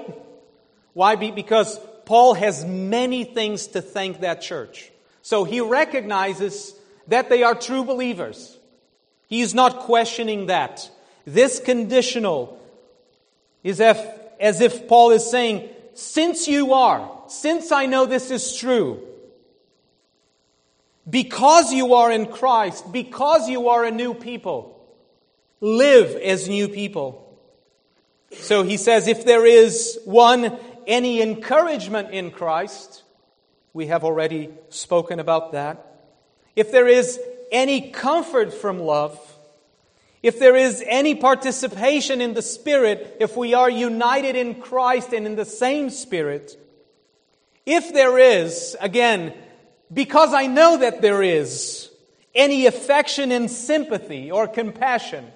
Why? 0.92 1.16
Because 1.16 1.78
Paul 2.04 2.34
has 2.34 2.64
many 2.64 3.24
things 3.24 3.68
to 3.68 3.82
thank 3.82 4.20
that 4.20 4.42
church. 4.42 4.90
So 5.22 5.44
he 5.44 5.60
recognizes 5.60 6.74
that 7.08 7.28
they 7.28 7.42
are 7.42 7.54
true 7.54 7.84
believers. 7.84 8.56
He 9.28 9.40
is 9.40 9.54
not 9.54 9.80
questioning 9.80 10.46
that. 10.46 10.88
This 11.24 11.58
conditional 11.58 12.60
is 13.66 13.80
if, 13.80 14.00
as 14.38 14.60
if 14.60 14.86
Paul 14.86 15.10
is 15.10 15.28
saying, 15.28 15.68
since 15.92 16.46
you 16.46 16.72
are, 16.72 17.10
since 17.26 17.72
I 17.72 17.86
know 17.86 18.06
this 18.06 18.30
is 18.30 18.54
true, 18.54 19.02
because 21.10 21.72
you 21.72 21.94
are 21.94 22.12
in 22.12 22.26
Christ, 22.26 22.92
because 22.92 23.48
you 23.48 23.68
are 23.70 23.84
a 23.84 23.90
new 23.90 24.14
people, 24.14 24.80
live 25.60 26.14
as 26.14 26.48
new 26.48 26.68
people. 26.68 27.36
So 28.30 28.62
he 28.62 28.76
says, 28.76 29.08
if 29.08 29.24
there 29.24 29.44
is 29.44 29.98
one, 30.04 30.56
any 30.86 31.20
encouragement 31.20 32.10
in 32.12 32.30
Christ, 32.30 33.02
we 33.72 33.88
have 33.88 34.04
already 34.04 34.50
spoken 34.68 35.18
about 35.18 35.52
that. 35.52 36.04
If 36.54 36.70
there 36.70 36.86
is 36.86 37.18
any 37.50 37.90
comfort 37.90 38.54
from 38.54 38.78
love, 38.78 39.18
if 40.26 40.40
there 40.40 40.56
is 40.56 40.82
any 40.88 41.14
participation 41.14 42.20
in 42.20 42.34
the 42.34 42.42
Spirit, 42.42 43.18
if 43.20 43.36
we 43.36 43.54
are 43.54 43.70
united 43.70 44.34
in 44.34 44.56
Christ 44.56 45.12
and 45.12 45.24
in 45.24 45.36
the 45.36 45.44
same 45.44 45.88
Spirit, 45.88 46.58
if 47.64 47.94
there 47.94 48.18
is, 48.18 48.76
again, 48.80 49.32
because 49.94 50.34
I 50.34 50.48
know 50.48 50.78
that 50.78 51.00
there 51.00 51.22
is, 51.22 51.90
any 52.34 52.66
affection 52.66 53.30
and 53.30 53.48
sympathy 53.48 54.32
or 54.32 54.48
compassion, 54.48 55.30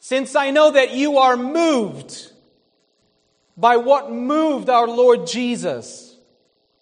since 0.00 0.34
I 0.34 0.52
know 0.52 0.70
that 0.70 0.94
you 0.94 1.18
are 1.18 1.36
moved 1.36 2.32
by 3.58 3.76
what 3.76 4.10
moved 4.10 4.70
our 4.70 4.88
Lord 4.88 5.26
Jesus, 5.26 6.16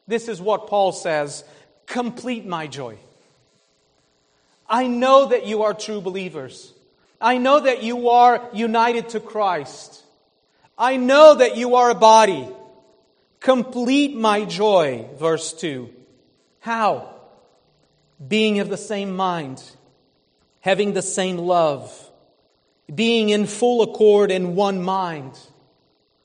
this 0.07 0.29
is 0.29 0.41
what 0.41 0.69
Paul 0.69 0.93
says 0.93 1.43
complete 1.87 2.47
my 2.47 2.69
joy. 2.69 2.99
I 4.69 4.87
know 4.87 5.27
that 5.27 5.45
you 5.45 5.65
are 5.65 5.75
true 5.75 6.01
believers. 6.01 6.72
I 7.23 7.39
know 7.39 7.61
that 7.61 7.83
you 7.83 8.11
are 8.11 8.49
united 8.53 9.11
to 9.11 9.21
Christ. 9.21 10.03
I 10.77 10.97
know 10.97 11.37
that 11.37 11.57
you 11.57 11.77
are 11.77 11.91
a 11.91 11.95
body. 11.95 12.49
Complete 13.41 14.17
my 14.17 14.45
joy, 14.45 15.09
verse 15.19 15.53
2. 15.53 15.89
How? 16.61 17.15
Being 18.27 18.61
of 18.61 18.69
the 18.69 18.77
same 18.77 19.17
mind, 19.17 19.63
having 20.61 20.93
the 20.93 21.03
same 21.03 21.39
love 21.39 21.91
being 22.93 23.29
in 23.29 23.47
full 23.47 23.83
accord 23.83 24.31
in 24.31 24.55
one 24.55 24.83
mind. 24.83 25.39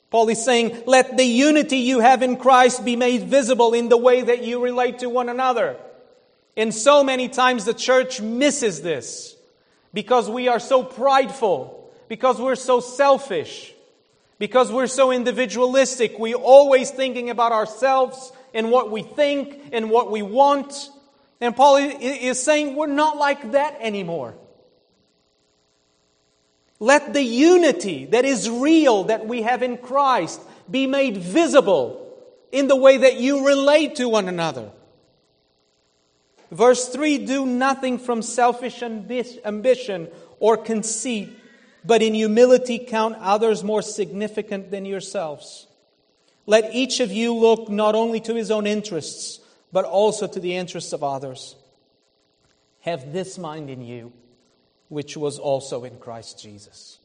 Paul 0.10 0.30
is 0.30 0.44
saying, 0.44 0.84
let 0.86 1.18
the 1.18 1.24
unity 1.24 1.78
you 1.78 2.00
have 2.00 2.24
in 2.24 2.38
Christ 2.38 2.84
be 2.84 2.96
made 2.96 3.24
visible 3.24 3.74
in 3.74 3.90
the 3.90 3.98
way 3.98 4.22
that 4.22 4.44
you 4.44 4.64
relate 4.64 5.00
to 5.00 5.10
one 5.10 5.30
another. 5.30 5.78
And 6.56 6.74
so 6.74 7.04
many 7.04 7.30
times 7.30 7.66
the 7.66 7.74
church 7.74 8.22
misses 8.22 8.82
this 8.82 9.36
because 9.94 10.30
we 10.30 10.48
are 10.48 10.60
so 10.60 10.84
prideful, 10.84 11.92
because 12.08 12.40
we're 12.40 12.56
so 12.56 12.80
selfish, 12.80 13.74
because 14.40 14.72
we're 14.72 14.88
so 14.88 15.12
individualistic. 15.12 16.20
We're 16.20 16.36
always 16.36 16.92
thinking 16.92 17.30
about 17.30 17.52
ourselves 17.52 18.32
and 18.54 18.72
what 18.72 18.92
we 18.92 19.04
think 19.04 19.70
and 19.72 19.90
what 19.90 20.12
we 20.12 20.22
want. 20.22 20.90
And 21.42 21.56
Paul 21.56 21.78
is 21.78 22.42
saying 22.42 22.76
we're 22.76 22.88
not 22.88 23.18
like 23.18 23.52
that 23.52 23.78
anymore. 23.80 24.36
Let 26.80 27.14
the 27.14 27.24
unity 27.24 28.06
that 28.06 28.26
is 28.26 28.50
real 28.50 29.06
that 29.06 29.28
we 29.28 29.42
have 29.42 29.64
in 29.64 29.78
Christ 29.78 30.40
be 30.70 30.86
made 30.86 31.18
visible 31.18 32.04
in 32.52 32.68
the 32.68 32.76
way 32.76 32.98
that 32.98 33.20
you 33.20 33.48
relate 33.48 33.96
to 33.96 34.08
one 34.08 34.28
another. 34.28 34.70
Verse 36.52 36.88
3 36.90 37.26
Do 37.26 37.46
nothing 37.46 37.98
from 38.00 38.22
selfish 38.22 38.82
ambition 38.82 40.08
or 40.40 40.58
conceit, 40.58 41.30
but 41.84 42.02
in 42.02 42.14
humility 42.14 42.80
count 42.80 43.16
others 43.20 43.64
more 43.64 43.82
significant 43.82 44.72
than 44.72 44.86
yourselves. 44.86 45.68
Let 46.46 46.74
each 46.74 47.00
of 47.00 47.12
you 47.12 47.34
look 47.34 47.70
not 47.70 47.96
only 47.96 48.22
to 48.22 48.36
his 48.36 48.52
own 48.52 48.66
interests, 48.66 49.40
but 49.72 49.86
also 49.86 50.28
to 50.28 50.40
the 50.40 50.56
interests 50.56 50.94
of 50.94 51.04
others. 51.04 51.56
Have 52.82 53.12
this 53.12 53.38
mind 53.38 53.70
in 53.70 53.82
you 53.82 54.14
which 54.90 55.18
was 55.18 55.38
also 55.40 55.84
in 55.84 55.98
Christ 55.98 56.42
Jesus. 56.42 57.00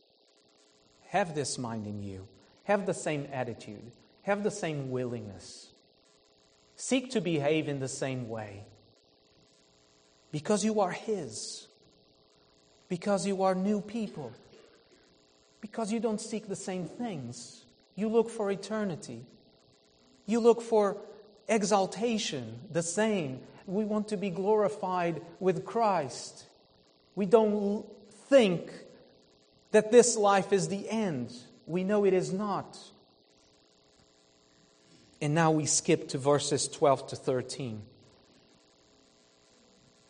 Have 1.09 1.35
this 1.35 1.59
mind 1.59 1.87
in 1.87 2.03
you. 2.03 2.29
Have 2.65 2.87
the 2.87 2.95
same 2.95 3.27
attitude. 3.33 3.91
Have 4.23 4.45
the 4.45 4.51
same 4.51 4.91
willingness. 4.91 5.69
Seek 6.77 7.11
to 7.11 7.21
behave 7.21 7.69
in 7.69 7.81
the 7.81 7.89
same 7.89 8.29
way. 8.29 8.65
Because 10.33 10.65
you 10.65 10.81
are 10.81 10.91
His. 10.91 11.69
Because 12.89 13.27
you 13.27 13.43
are 13.43 13.55
new 13.55 13.81
people. 13.81 14.33
Because 15.61 15.93
you 15.93 16.01
don't 16.01 16.21
seek 16.21 16.49
the 16.49 16.57
same 16.57 16.87
things. 16.87 17.65
You 17.95 18.09
look 18.09 18.29
for 18.31 18.51
eternity. 18.51 19.25
You 20.27 20.41
look 20.41 20.63
for 20.63 20.97
exaltation, 21.49 22.59
the 22.71 22.83
same. 22.83 23.41
We 23.67 23.85
want 23.85 24.09
to 24.09 24.17
be 24.17 24.31
glorified 24.31 25.23
with 25.39 25.65
Christ. 25.65 26.45
We 27.15 27.27
don't 27.27 27.85
think 28.29 28.73
that 29.73 29.93
this 29.93 30.17
life 30.17 30.53
is 30.53 30.69
the 30.69 30.89
end. 30.89 31.33
We 31.67 31.85
know 31.85 32.05
it 32.05 32.13
is 32.13 32.33
not. 32.33 32.79
And 35.21 35.35
now 35.35 35.53
we 35.53 35.67
skip 35.67 36.09
to 36.09 36.19
verses 36.19 36.67
12 36.69 37.09
to 37.09 37.17
13. 37.17 37.83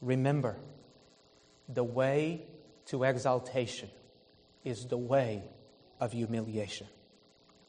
Remember, 0.00 0.56
the 1.68 1.84
way 1.84 2.42
to 2.86 3.04
exaltation 3.04 3.90
is 4.64 4.86
the 4.86 4.98
way 4.98 5.42
of 6.00 6.12
humiliation. 6.12 6.86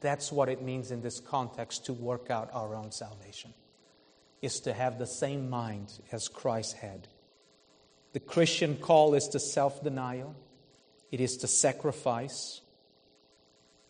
That's 0.00 0.32
what 0.32 0.48
it 0.48 0.62
means 0.62 0.90
in 0.90 1.02
this 1.02 1.20
context 1.20 1.86
to 1.86 1.92
work 1.92 2.30
out 2.30 2.50
our 2.52 2.74
own 2.74 2.92
salvation, 2.92 3.52
is 4.40 4.60
to 4.60 4.72
have 4.72 4.98
the 4.98 5.06
same 5.06 5.50
mind 5.50 5.92
as 6.12 6.28
Christ 6.28 6.76
had 6.76 7.08
the 8.12 8.20
Christian 8.20 8.76
call 8.76 9.14
is 9.14 9.28
to 9.28 9.40
self 9.40 9.82
denial, 9.82 10.34
it 11.12 11.20
is 11.20 11.36
to 11.38 11.46
sacrifice, 11.46 12.60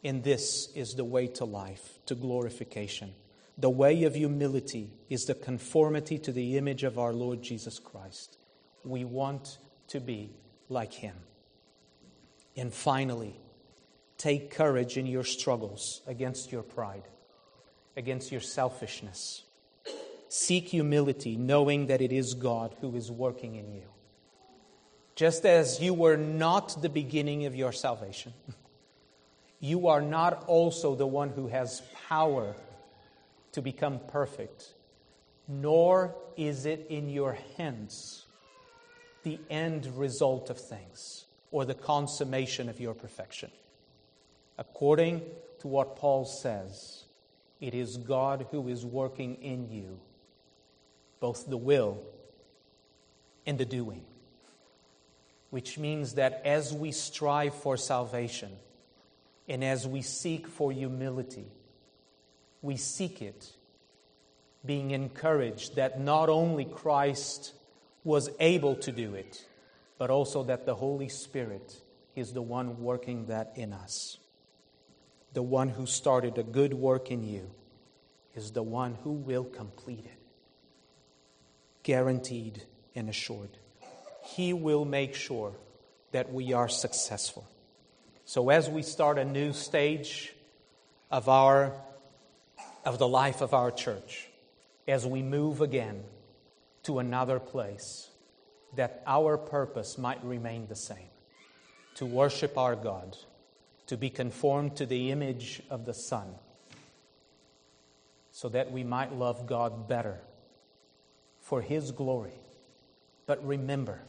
and 0.05 0.23
this 0.23 0.69
is 0.75 0.95
the 0.95 1.05
way 1.05 1.27
to 1.29 1.45
life, 1.45 1.99
to 2.07 2.15
glorification. 2.15 3.15
The 3.61 3.69
way 3.69 4.05
of 4.05 4.15
humility 4.15 4.91
is 5.11 5.27
the 5.27 5.35
conformity 5.35 6.19
to 6.21 6.33
the 6.33 6.57
image 6.57 6.83
of 6.83 6.99
our 6.99 7.13
Lord 7.13 7.43
Jesus 7.43 7.79
Christ. 7.79 8.39
We 8.85 9.05
want 9.05 9.59
to 9.89 10.01
be 10.01 10.31
like 10.71 10.95
Him. 10.95 11.15
And 12.57 12.73
finally, 12.73 13.39
take 14.17 14.51
courage 14.51 14.97
in 14.97 15.07
your 15.07 15.25
struggles 15.25 16.01
against 16.07 16.51
your 16.51 16.63
pride, 16.63 17.03
against 17.99 18.33
your 18.33 18.41
selfishness. 18.41 19.45
Seek 20.31 20.69
humility, 20.69 21.37
knowing 21.37 21.89
that 21.89 22.01
it 22.01 22.13
is 22.13 22.33
God 22.33 22.75
who 22.81 22.97
is 22.97 23.11
working 23.11 23.57
in 23.57 23.73
you. 23.73 23.89
Just 25.17 25.45
as 25.45 25.83
you 25.83 25.93
were 25.93 26.17
not 26.17 26.81
the 26.81 26.89
beginning 26.89 27.45
of 27.45 27.55
your 27.55 27.73
salvation, 27.73 28.33
you 29.61 29.89
are 29.89 30.01
not 30.01 30.45
also 30.47 30.95
the 30.95 31.07
one 31.07 31.29
who 31.29 31.49
has 31.49 31.83
power 32.09 32.55
to 33.53 33.63
become 33.63 34.01
perfect, 34.09 34.73
nor 35.49 36.15
is 36.37 36.67
it 36.67 36.87
in 36.89 37.09
your 37.09 37.37
hands 37.57 38.27
the 39.23 39.39
end 39.51 39.87
result 39.97 40.51
of 40.51 40.59
things 40.59 41.27
or 41.51 41.65
the 41.65 41.75
consummation 41.75 42.69
of 42.69 42.81
your 42.81 42.95
perfection. 42.95 43.51
According 44.57 45.23
to 45.61 45.69
what 45.69 45.97
Paul 45.97 46.25
says, 46.25 47.05
it 47.61 47.75
is 47.75 47.97
God 47.97 48.47
who 48.51 48.69
is 48.69 48.85
working 48.85 49.37
in 49.43 49.69
you 49.71 50.01
both 51.21 51.49
the 51.49 51.57
will 51.57 51.99
and 53.47 53.59
the 53.59 53.65
doing. 53.65 54.03
Which 55.51 55.79
means 55.79 56.15
that 56.15 56.43
as 56.45 56.73
we 56.73 56.93
strive 56.93 57.55
for 57.55 57.77
salvation 57.77 58.53
and 59.49 59.63
as 59.63 59.87
we 59.87 60.01
seek 60.01 60.47
for 60.47 60.73
humility, 60.73 61.47
we 62.63 62.77
seek 62.77 63.23
it 63.23 63.51
being 64.65 64.91
encouraged 64.91 65.77
that 65.77 66.01
not 66.01 66.29
only 66.29 66.65
Christ 66.65 67.55
was 68.05 68.31
able 68.39 68.77
to 68.77 68.93
do 68.93 69.15
it, 69.15 69.45
but 69.99 70.11
also 70.11 70.45
that 70.45 70.67
the 70.67 70.75
Holy 70.75 71.09
Spirit 71.09 71.77
is 72.15 72.33
the 72.33 72.43
one 72.43 72.83
working 72.83 73.27
that 73.27 73.53
in 73.57 73.73
us. 73.73 74.19
The 75.33 75.43
one 75.43 75.69
who 75.69 75.87
started 75.87 76.39
a 76.39 76.43
good 76.43 76.75
work 76.75 77.11
in 77.11 77.23
you 77.23 77.51
is 78.35 78.53
the 78.53 78.63
one 78.63 78.97
who 79.03 79.13
will 79.13 79.45
complete 79.45 80.05
it 80.05 80.21
guaranteed 81.83 82.63
and 82.95 83.09
assured. 83.09 83.51
He 84.25 84.53
will 84.53 84.85
make 84.85 85.15
sure 85.15 85.53
that 86.13 86.33
we 86.33 86.53
are 86.53 86.69
successful. 86.69 87.49
So 88.25 88.51
as 88.51 88.69
we 88.69 88.83
start 88.83 89.19
a 89.19 89.25
new 89.25 89.53
stage 89.53 90.33
of 91.11 91.29
our 91.29 91.73
of 92.85 92.99
the 92.99 93.09
life 93.09 93.41
of 93.41 93.55
our 93.55 93.71
church, 93.71 94.29
as 94.89 95.07
we 95.07 95.23
move 95.23 95.61
again 95.61 96.03
to 96.83 96.99
another 96.99 97.39
place, 97.39 98.09
that 98.77 99.03
our 99.07 99.37
purpose 99.37 99.99
might 99.99 100.23
remain 100.25 100.67
the 100.67 100.77
same 100.77 101.09
to 101.97 102.07
worship 102.07 102.57
our 102.57 102.77
God, 102.77 103.17
to 103.87 103.97
be 103.97 104.09
conformed 104.09 104.77
to 104.77 104.87
the 104.87 105.11
image 105.11 105.63
of 105.69 105.85
the 105.85 105.93
Son, 105.93 106.35
so 108.33 108.49
that 108.49 108.71
we 108.71 108.85
might 108.85 109.13
love 109.13 109.47
God 109.47 109.89
better 109.89 110.21
for 111.41 111.61
His 111.61 111.91
glory. 111.91 112.39
But 113.27 113.45
remember 113.47 114.01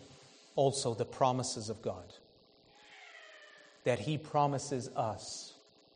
also 0.55 0.93
the 0.93 1.05
promises 1.05 1.69
of 1.69 1.82
God 1.82 2.13
that 3.84 3.99
He 3.99 4.17
promises 4.17 4.89
us 4.95 5.51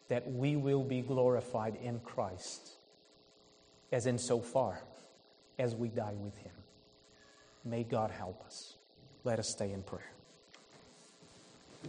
that 0.08 0.30
we 0.32 0.56
will 0.56 0.84
be 0.84 1.02
glorified 1.02 1.78
in 1.82 2.00
Christ, 2.00 2.72
as 3.92 4.06
in 4.06 4.18
so 4.18 4.40
far 4.40 4.82
as 5.58 5.76
we 5.76 5.90
die 5.90 6.14
with 6.20 6.38
Him. 6.38 6.52
May 7.64 7.84
God 7.84 8.12
help 8.12 8.44
us. 8.46 8.76
Let 9.24 9.40
us 9.40 9.50
stay 9.50 9.72
in 9.72 9.82
prayer. 9.82 10.15